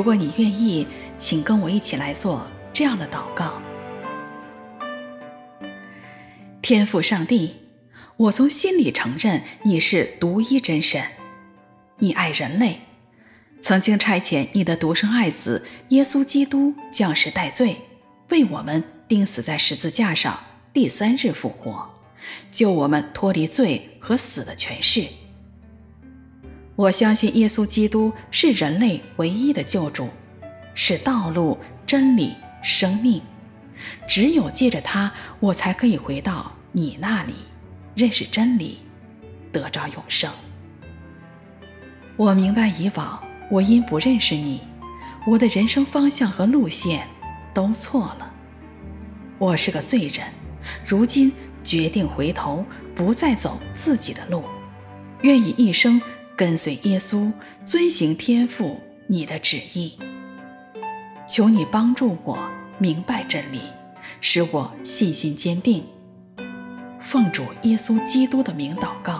[0.00, 0.86] 如果你愿意，
[1.18, 3.60] 请跟我一起来做这样的祷告。
[6.62, 7.56] 天父上帝，
[8.16, 11.04] 我从心里承认你是独一真神，
[11.98, 12.80] 你爱人类，
[13.60, 17.76] 曾经差遣你的独生爱子耶稣基督降世代罪，
[18.30, 20.40] 为我们钉死在十字架上，
[20.72, 21.90] 第三日复活，
[22.50, 25.19] 救我们脱离罪和死的权势。
[26.80, 30.08] 我相信耶稣基督是人类唯一的救主，
[30.74, 33.20] 是道路、真理、生命。
[34.08, 37.34] 只有借着他，我才可以回到你那里，
[37.94, 38.78] 认识真理，
[39.52, 40.32] 得着永生。
[42.16, 44.62] 我明白以往我因不认识你，
[45.26, 47.06] 我的人生方向和路线
[47.52, 48.32] 都错了。
[49.36, 50.26] 我是个罪人，
[50.86, 51.30] 如今
[51.62, 52.64] 决定回头，
[52.94, 54.44] 不再走自己的路，
[55.20, 56.00] 愿意一生。
[56.40, 57.30] 跟随耶稣，
[57.66, 59.92] 遵行天父你的旨意。
[61.28, 62.38] 求你帮助我
[62.78, 63.60] 明白真理，
[64.22, 65.84] 使我信心坚定。
[66.98, 69.19] 奉主耶稣基督的名祷告，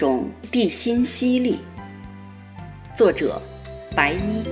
[0.00, 1.58] 种地心吸力。
[2.96, 3.38] 作者：
[3.94, 4.42] 白衣。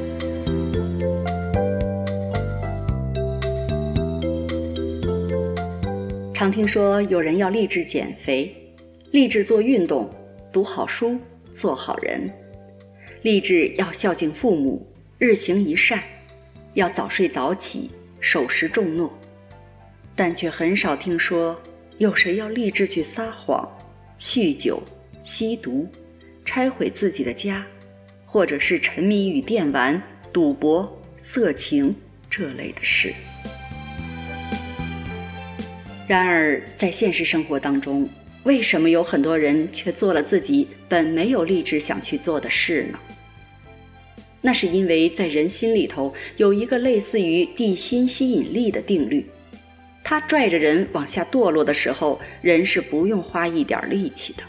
[6.35, 8.55] 常听说有人要立志减肥，
[9.11, 10.11] 立志做运动，
[10.53, 11.19] 读好书，
[11.51, 12.31] 做好人，
[13.23, 14.87] 立志要孝敬父母，
[15.17, 15.99] 日行一善，
[16.75, 17.91] 要早睡早起，
[18.21, 19.11] 守时重诺，
[20.15, 21.59] 但却很少听说
[21.97, 23.67] 有谁要立志去撒谎。
[24.21, 24.83] 酗酒、
[25.23, 25.89] 吸毒、
[26.45, 27.65] 拆毁自己的家，
[28.27, 30.01] 或者是沉迷于电玩、
[30.33, 31.95] 赌博、色情
[32.31, 33.13] 这类的事。
[36.07, 38.09] 然而，在现实生活当中，
[38.45, 42.99] 为什么有很多人却做了自己本没有立志想去做的事呢？
[44.41, 49.27] 那是因为在人心里头有一个类似于地心吸引力的定律。
[50.03, 54.43] 他拽着人往下堕落的时候，人是不用花一点力气的。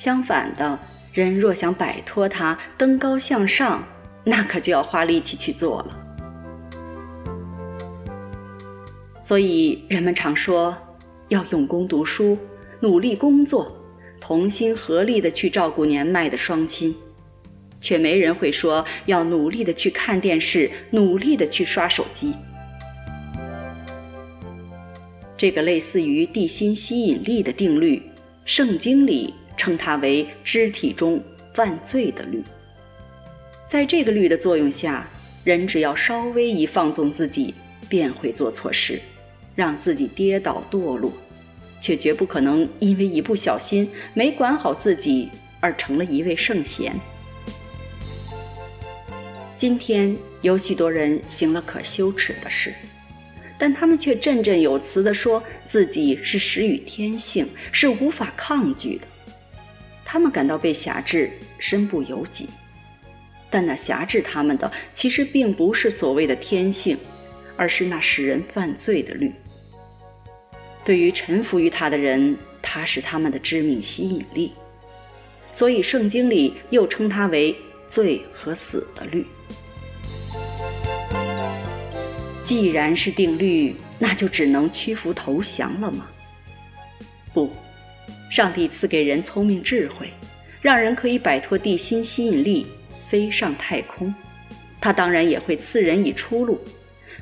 [0.00, 0.80] 相反的，
[1.12, 3.86] 人若想摆脱它，登高向上，
[4.24, 5.98] 那可就要花力气去做了。
[9.20, 10.74] 所以人们常说，
[11.28, 12.38] 要用功读书，
[12.80, 13.70] 努力工作，
[14.18, 16.96] 同心合力的去照顾年迈的双亲，
[17.78, 22.32] 却没人会说要努力的去看电视，努力的去刷手机。
[25.36, 28.02] 这个类似于地心吸引力的定律，
[28.46, 31.22] 圣经里称它为肢体中
[31.54, 32.42] 犯罪的律。
[33.68, 35.08] 在这个律的作用下，
[35.44, 37.54] 人只要稍微一放纵自己，
[37.88, 39.00] 便会做错事，
[39.54, 41.12] 让自己跌倒堕落，
[41.80, 45.28] 却绝不可能因为一不小心没管好自己
[45.60, 46.94] 而成了一位圣贤。
[49.56, 52.72] 今天有许多人行了可羞耻的事。
[53.62, 59.06] 但他们却振振有词地说自己是始于天性，是无法抗拒的。
[60.12, 61.30] 他们感到被辖制，
[61.60, 62.48] 身不由己。
[63.48, 66.98] 但那辖制他们的，其实并不是所谓的天性，
[67.56, 69.32] 而是那使人犯罪的律。
[70.84, 74.52] 对于臣服于他的人，他是他们的致命吸引力。
[75.52, 77.56] 所以圣经里又称他为
[77.86, 79.24] 罪和死的律。
[82.44, 86.08] 既然是定律，那就只能屈服投降了吗？
[87.32, 87.52] 不，
[88.30, 90.08] 上帝赐给人聪明智慧，
[90.62, 92.64] 让人可以摆脱地心吸引力，
[93.08, 94.14] 飞上太空。
[94.80, 96.60] 他当然也会赐人以出路，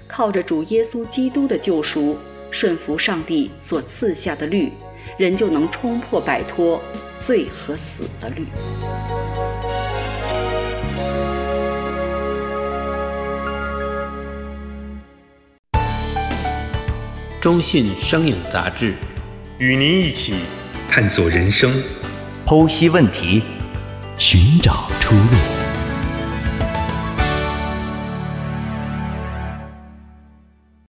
[0.07, 2.19] 靠着主耶稣基督的救赎，
[2.51, 4.71] 顺服上帝所赐下的律，
[5.17, 6.79] 人就能冲破摆脱
[7.19, 8.45] 罪和死的律。
[17.41, 18.93] 中信声影杂志，
[19.59, 20.35] 与您一起
[20.89, 21.71] 探索人生，
[22.47, 23.43] 剖析问题，
[24.17, 25.58] 寻找出路。